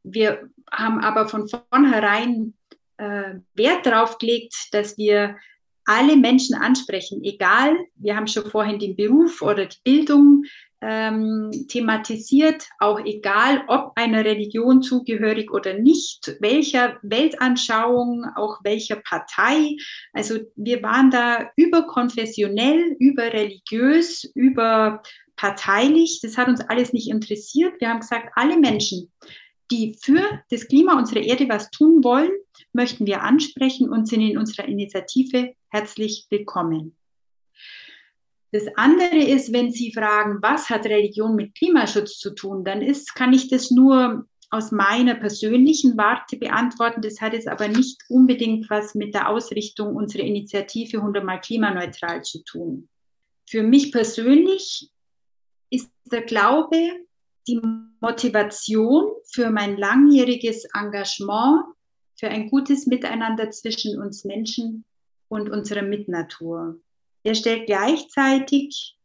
wir 0.05 0.49
haben 0.71 1.01
aber 1.01 1.29
von 1.29 1.49
vornherein 1.49 2.55
äh, 2.99 3.35
Wert 3.55 3.85
darauf 3.85 4.19
gelegt, 4.19 4.55
dass 4.71 4.97
wir 4.97 5.37
alle 5.87 6.17
Menschen 6.17 6.55
ansprechen, 6.55 7.23
egal, 7.25 7.77
wir 7.97 8.17
haben 8.17 8.29
schon 8.29 8.49
vorhin 8.49 8.79
den 8.79 8.97
Beruf 8.97 9.43
oder 9.43 9.67
die 9.67 9.77
Bildung 9.83 10.45
ähm, 10.81 11.51
thematisiert, 11.69 12.69
auch 12.79 13.01
egal, 13.05 13.65
ob 13.69 13.93
einer 13.97 14.25
Religion 14.25 14.83
zugehörig 14.83 15.51
oder 15.51 15.75
nicht, 15.75 16.37
welcher 16.41 16.99
Weltanschauung, 17.03 18.25
auch 18.37 18.61
welcher 18.65 18.97
Partei. 18.97 19.77
Also 20.13 20.41
wir 20.57 20.83
waren 20.83 21.11
da 21.11 21.51
überkonfessionell, 21.57 22.97
überreligiös, 22.99 24.31
überparteilich. 25.45 26.21
Das 26.23 26.37
hat 26.37 26.49
uns 26.49 26.61
alles 26.61 26.93
nicht 26.93 27.09
interessiert. 27.09 27.81
Wir 27.81 27.91
haben 27.91 28.01
gesagt, 28.01 28.33
alle 28.35 28.59
Menschen, 28.59 29.13
die 29.71 29.97
für 30.01 30.23
das 30.51 30.69
Klima 30.69 30.99
unserer 30.99 31.21
Erde 31.21 31.49
was 31.49 31.71
tun 31.71 32.03
wollen, 32.03 32.31
möchten 32.73 33.07
wir 33.07 33.23
ansprechen 33.23 33.89
und 33.91 34.09
sind 34.09 34.21
in 34.21 34.39
unserer 34.39 34.67
Initiative 34.67 35.55
herzlich 35.69 36.27
willkommen. 36.31 36.97
Das 38.53 38.65
andere 38.77 39.17
ist, 39.17 39.53
wenn 39.53 39.73
Sie 39.73 39.93
fragen, 39.93 40.39
was 40.41 40.71
hat 40.71 40.87
Religion 40.87 41.35
mit 41.35 41.57
Klimaschutz 41.57 42.19
zu 42.19 42.35
tun, 42.35 42.65
dann 42.65 42.83
ist, 42.83 43.15
kann 43.15 43.33
ich 43.33 43.49
das 43.49 43.73
nur 43.73 44.27
aus 44.51 44.71
meiner 44.71 45.17
persönlichen 45.17 45.97
Warte 45.97 46.37
beantworten. 46.37 47.03
Das 47.03 47.21
hat 47.21 47.33
jetzt 47.33 47.49
aber 47.49 47.67
nicht 47.67 48.01
unbedingt 48.09 48.71
was 48.71 48.95
mit 48.95 49.13
der 49.13 49.29
Ausrichtung 49.29 49.97
unserer 49.97 50.23
Initiative 50.23 50.99
100 50.99 51.25
Mal 51.25 51.41
klimaneutral 51.41 52.23
zu 52.23 52.45
tun. 52.45 52.89
Für 53.47 53.65
mich 53.65 53.91
persönlich 53.91 54.93
ist 55.75 55.91
der 56.05 56.23
Glaube 56.23 56.77
die 57.47 57.61
Motivation 58.01 59.13
für 59.33 59.51
mein 59.51 59.77
langjähriges 59.77 60.65
Engagement 60.75 61.65
für 62.19 62.29
ein 62.29 62.49
gutes 62.49 62.87
Miteinander 62.87 63.51
zwischen 63.51 64.01
uns 64.01 64.25
Menschen 64.25 64.85
und 65.29 65.51
unserer 65.51 65.83
Mitnatur. 65.83 66.79
Er 67.23 67.35
stellt 67.35 67.67
gleichzeitig 67.67 68.97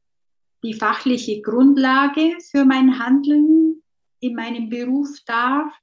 die 0.64 0.74
fachliche 0.74 1.42
Grundlage 1.42 2.38
für 2.52 2.66
mein 2.66 3.00
Handeln 3.00 3.82
in 4.20 4.36
meinem 4.36 4.70
Beruf 4.70 5.10
dar. 5.26 5.74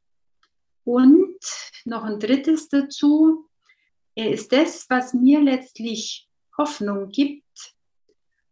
Und 0.84 1.38
noch 1.84 2.04
ein 2.04 2.20
drittes 2.20 2.68
dazu, 2.68 3.48
er 4.14 4.30
ist 4.30 4.52
das, 4.52 4.86
was 4.88 5.14
mir 5.14 5.40
letztlich 5.40 6.28
Hoffnung 6.56 7.08
gibt, 7.08 7.74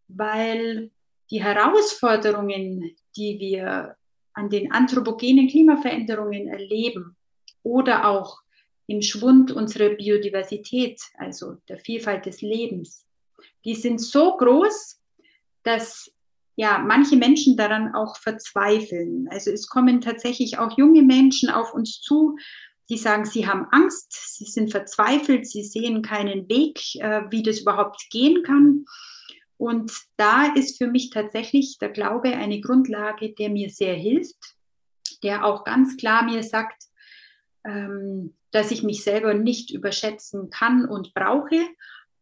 weil 0.08 0.90
die 1.30 1.42
Herausforderungen, 1.42 2.96
die 3.16 3.38
wir 3.38 3.96
an 4.34 4.50
den 4.50 4.72
anthropogenen 4.72 5.48
Klimaveränderungen 5.48 6.48
erleben 6.48 7.16
oder 7.62 8.06
auch 8.08 8.40
im 8.86 9.00
Schwund 9.00 9.50
unserer 9.52 9.90
Biodiversität, 9.90 11.00
also 11.16 11.56
der 11.68 11.78
Vielfalt 11.78 12.26
des 12.26 12.42
Lebens, 12.42 13.06
die 13.64 13.74
sind 13.74 14.00
so 14.00 14.36
groß, 14.36 15.00
dass 15.62 16.12
ja 16.56 16.78
manche 16.78 17.16
Menschen 17.16 17.56
daran 17.56 17.94
auch 17.94 18.16
verzweifeln. 18.16 19.26
Also 19.30 19.50
es 19.50 19.68
kommen 19.68 20.00
tatsächlich 20.00 20.58
auch 20.58 20.76
junge 20.76 21.02
Menschen 21.02 21.48
auf 21.50 21.72
uns 21.72 22.00
zu, 22.00 22.36
die 22.90 22.98
sagen, 22.98 23.24
sie 23.24 23.46
haben 23.46 23.66
Angst, 23.70 24.12
sie 24.36 24.44
sind 24.44 24.70
verzweifelt, 24.70 25.46
sie 25.46 25.64
sehen 25.64 26.02
keinen 26.02 26.48
Weg, 26.48 26.80
äh, 26.96 27.22
wie 27.30 27.42
das 27.42 27.60
überhaupt 27.60 28.08
gehen 28.10 28.42
kann. 28.42 28.84
Und 29.56 29.92
da 30.16 30.52
ist 30.54 30.78
für 30.78 30.88
mich 30.88 31.10
tatsächlich 31.10 31.78
der 31.78 31.90
Glaube 31.90 32.30
eine 32.30 32.60
Grundlage, 32.60 33.32
der 33.34 33.50
mir 33.50 33.70
sehr 33.70 33.94
hilft, 33.94 34.56
der 35.22 35.44
auch 35.44 35.64
ganz 35.64 35.96
klar 35.96 36.24
mir 36.24 36.42
sagt, 36.42 36.82
ähm, 37.64 38.36
dass 38.50 38.70
ich 38.70 38.82
mich 38.82 39.04
selber 39.04 39.34
nicht 39.34 39.70
überschätzen 39.70 40.50
kann 40.50 40.86
und 40.86 41.14
brauche 41.14 41.66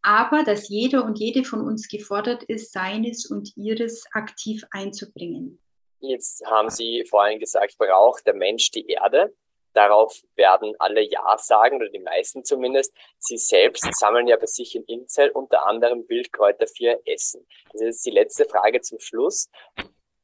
aber 0.02 0.42
dass 0.42 0.68
jeder 0.68 1.04
und 1.04 1.18
jede 1.18 1.44
von 1.44 1.60
uns 1.60 1.88
gefordert 1.88 2.42
ist, 2.44 2.72
seines 2.72 3.26
und 3.26 3.56
ihres 3.56 4.04
aktiv 4.12 4.64
einzubringen. 4.72 5.60
Jetzt 6.00 6.44
haben 6.46 6.68
Sie 6.68 7.04
vorhin 7.08 7.38
gesagt, 7.38 7.78
braucht 7.78 8.26
der 8.26 8.34
Mensch 8.34 8.72
die 8.72 8.86
Erde. 8.86 9.32
Darauf 9.74 10.20
werden 10.36 10.74
alle 10.78 11.02
Ja 11.02 11.36
sagen, 11.38 11.76
oder 11.76 11.88
die 11.88 11.98
meisten 11.98 12.44
zumindest. 12.44 12.94
Sie 13.18 13.38
selbst 13.38 13.86
sammeln 13.98 14.26
ja 14.26 14.36
bei 14.36 14.46
sich 14.46 14.74
in 14.74 14.84
Inzell 14.84 15.30
unter 15.30 15.66
anderem 15.66 16.08
Wildkräuter 16.08 16.66
für 16.66 17.00
Essen. 17.06 17.46
Das 17.72 17.82
ist 17.82 18.04
die 18.04 18.10
letzte 18.10 18.44
Frage 18.44 18.80
zum 18.82 18.98
Schluss. 19.00 19.48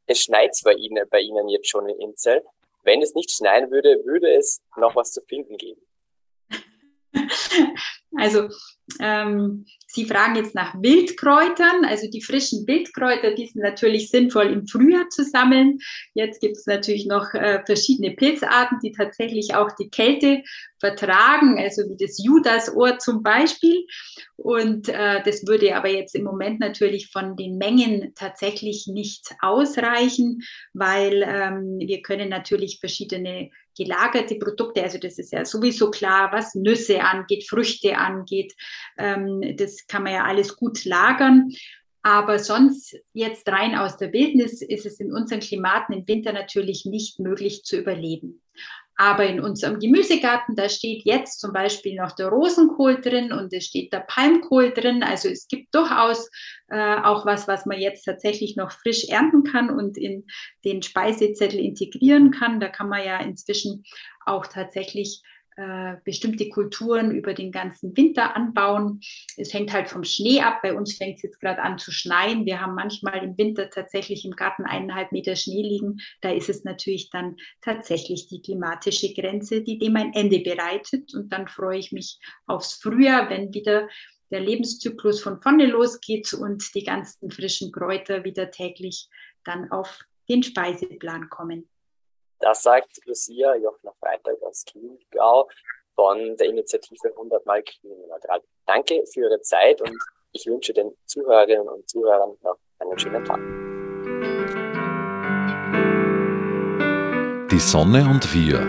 Es 0.06 0.20
schneit 0.20 0.54
zwar 0.54 0.74
Ihnen, 0.74 1.06
bei 1.11 1.20
Ihnen 1.20 1.48
jetzt 1.48 1.68
schon 1.68 1.88
in 1.88 1.98
Inzell. 2.00 2.44
Wenn 2.82 3.02
es 3.02 3.14
nicht 3.14 3.30
schneien 3.30 3.70
würde, 3.70 4.04
würde 4.04 4.34
es 4.34 4.62
noch 4.76 4.94
was 4.96 5.12
zu 5.12 5.20
finden 5.22 5.56
geben. 5.56 5.80
Also 8.16 8.49
ähm, 9.01 9.66
Sie 9.90 10.05
fragen 10.05 10.37
jetzt 10.37 10.55
nach 10.55 10.75
Wildkräutern, 10.75 11.87
also 11.87 12.11
die 12.11 12.23
frischen 12.23 12.66
Wildkräuter, 12.66 13.33
die 13.33 13.47
sind 13.47 13.62
natürlich 13.62 14.11
sinnvoll 14.11 14.47
im 14.47 14.66
Frühjahr 14.66 15.09
zu 15.09 15.25
sammeln. 15.25 15.79
Jetzt 16.12 16.42
gibt 16.42 16.59
es 16.59 16.66
natürlich 16.66 17.07
noch 17.07 17.33
äh, 17.33 17.62
verschiedene 17.64 18.11
Pilzarten, 18.11 18.79
die 18.83 18.92
tatsächlich 18.92 19.55
auch 19.55 19.73
die 19.73 19.88
Kälte 19.88 20.42
vertragen, 20.79 21.59
also 21.59 21.83
wie 21.88 21.97
das 21.97 22.23
Judasohr 22.23 22.99
zum 22.99 23.23
Beispiel. 23.23 23.87
Und 24.37 24.90
äh, 24.90 25.23
das 25.25 25.47
würde 25.47 25.75
aber 25.75 25.88
jetzt 25.88 26.14
im 26.14 26.25
Moment 26.25 26.61
natürlich 26.61 27.11
von 27.11 27.35
den 27.35 27.57
Mengen 27.57 28.12
tatsächlich 28.14 28.87
nicht 28.87 29.35
ausreichen, 29.40 30.42
weil 30.75 31.25
ähm, 31.27 31.79
wir 31.79 32.03
können 32.03 32.29
natürlich 32.29 32.79
verschiedene 32.79 33.51
gelagerte 33.77 34.35
Produkte, 34.35 34.83
also 34.83 34.99
das 34.99 35.18
ist 35.18 35.33
ja 35.33 35.44
sowieso 35.44 35.90
klar, 35.90 36.31
was 36.33 36.57
Nüsse 36.57 37.01
angeht, 37.01 37.49
Früchte 37.49 37.97
angeht, 37.98 38.54
ähm, 38.96 39.56
das 39.56 39.87
kann 39.87 40.02
man 40.02 40.12
ja 40.12 40.24
alles 40.24 40.56
gut 40.56 40.84
lagern. 40.84 41.50
Aber 42.02 42.38
sonst 42.38 42.96
jetzt 43.12 43.48
rein 43.48 43.74
aus 43.74 43.96
der 43.96 44.12
Wildnis 44.12 44.62
ist 44.62 44.87
es 44.87 45.00
in 45.00 45.12
unseren 45.12 45.40
Klimaten 45.40 45.94
im 45.94 46.08
Winter 46.08 46.32
natürlich 46.32 46.87
nicht 46.87 47.18
möglich 47.18 47.64
zu 47.64 47.76
überleben. 47.76 48.40
Aber 49.00 49.26
in 49.26 49.40
unserem 49.40 49.78
Gemüsegarten, 49.78 50.56
da 50.56 50.68
steht 50.68 51.02
jetzt 51.04 51.38
zum 51.38 51.52
Beispiel 51.52 51.94
noch 51.94 52.12
der 52.12 52.28
Rosenkohl 52.28 53.00
drin 53.00 53.30
und 53.30 53.52
es 53.52 53.66
steht 53.66 53.92
der 53.92 54.00
Palmkohl 54.00 54.72
drin. 54.72 55.04
Also 55.04 55.28
es 55.28 55.46
gibt 55.46 55.72
durchaus 55.72 56.28
äh, 56.68 56.96
auch 56.96 57.24
was, 57.24 57.46
was 57.46 57.64
man 57.64 57.78
jetzt 57.78 58.04
tatsächlich 58.04 58.56
noch 58.56 58.72
frisch 58.72 59.04
ernten 59.08 59.44
kann 59.44 59.70
und 59.70 59.96
in 59.96 60.26
den 60.64 60.82
Speisezettel 60.82 61.61
integrieren 61.61 62.32
kann. 62.32 62.58
Da 62.58 62.68
kann 62.68 62.88
man 62.88 63.04
ja 63.04 63.20
inzwischen 63.20 63.84
auch 64.26 64.46
tatsächlich 64.46 65.22
äh, 65.59 65.97
bestimmte 66.05 66.49
Kulturen 66.51 67.11
über 67.11 67.35
den 67.35 67.51
ganzen 67.51 67.97
Winter 67.97 68.37
anbauen. 68.37 69.01
Es 69.37 69.53
hängt 69.53 69.73
halt 69.73 69.88
vom 69.88 70.05
Schnee 70.05 70.40
ab. 70.40 70.61
Bei 70.62 70.73
uns 70.73 70.97
fängt 70.97 71.16
es 71.16 71.23
jetzt 71.23 71.40
gerade 71.40 71.61
an 71.61 71.79
zu 71.79 71.90
schneien. 71.90 72.47
Wir 72.47 72.61
haben 72.61 72.77
manchmal 72.77 73.25
im 73.25 73.37
Winter 73.37 73.68
tatsächlich 73.68 74.25
im 74.25 74.37
Garten 74.37 74.62
eineinhalb 74.62 75.11
Meter 75.11 75.35
Schnee 75.35 75.62
liegen. 75.62 75.99
Da 76.21 76.31
ist 76.31 76.49
es 76.49 76.62
natürlich 76.62 77.11
dann 77.11 77.35
tatsächlich 77.61 78.29
die 78.29 78.40
klimatische 78.40 79.12
Grenze, 79.12 79.62
die 79.62 79.79
dem 79.79 79.97
ein 79.97 80.12
Ende 80.12 80.38
bereitet. 80.38 81.12
Und 81.12 81.33
dann 81.33 81.49
freue 81.49 81.79
ich 81.79 81.90
mich 81.90 82.21
aufs 82.47 82.75
Frühjahr, 82.75 83.29
wenn 83.29 83.53
wieder 83.53 83.88
der 84.31 84.40
Lebenszyklus 84.40 85.21
von 85.21 85.42
vorne 85.42 85.66
losgeht 85.66 86.33
und 86.35 86.73
die 86.77 86.85
ganzen 86.85 87.33
frischen 87.33 87.73
Kräuter 87.73 88.23
wieder 88.23 88.53
täglich 88.53 89.09
dann 89.42 89.73
auf 89.73 90.05
den 90.29 90.44
Speiseplan 90.44 91.29
kommen. 91.31 91.68
Das 92.40 92.62
sagt 92.62 93.05
Lucia 93.05 93.57
Jochner 93.57 93.92
Freitag 93.98 94.40
aus 94.42 94.64
Chiemgau 94.64 95.48
von 95.94 96.37
der 96.37 96.46
Initiative 96.48 97.09
100 97.09 97.44
Mal 97.46 97.62
klimaneutral. 97.62 98.40
Danke 98.64 99.03
für 99.12 99.22
Ihre 99.22 99.40
Zeit 99.40 99.81
und 99.81 99.98
ich 100.31 100.46
wünsche 100.46 100.72
den 100.72 100.96
Zuhörerinnen 101.07 101.68
und 101.68 101.88
Zuhörern 101.88 102.37
noch 102.42 102.59
einen 102.79 102.98
schönen 102.98 103.24
Tag. 103.24 103.40
Die 107.51 107.59
Sonne 107.59 108.09
und 108.09 108.33
wir. 108.33 108.61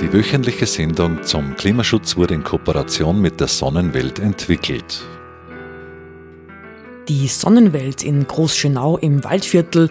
Die 0.00 0.12
wöchentliche 0.12 0.66
Sendung 0.66 1.22
zum 1.22 1.54
Klimaschutz 1.56 2.16
wurde 2.16 2.34
in 2.34 2.44
Kooperation 2.44 3.20
mit 3.20 3.40
der 3.40 3.48
Sonnenwelt 3.48 4.18
entwickelt. 4.18 5.04
Die 7.08 7.28
Sonnenwelt 7.28 8.02
in 8.02 8.26
Großschönau 8.26 8.96
im 8.96 9.22
Waldviertel 9.24 9.90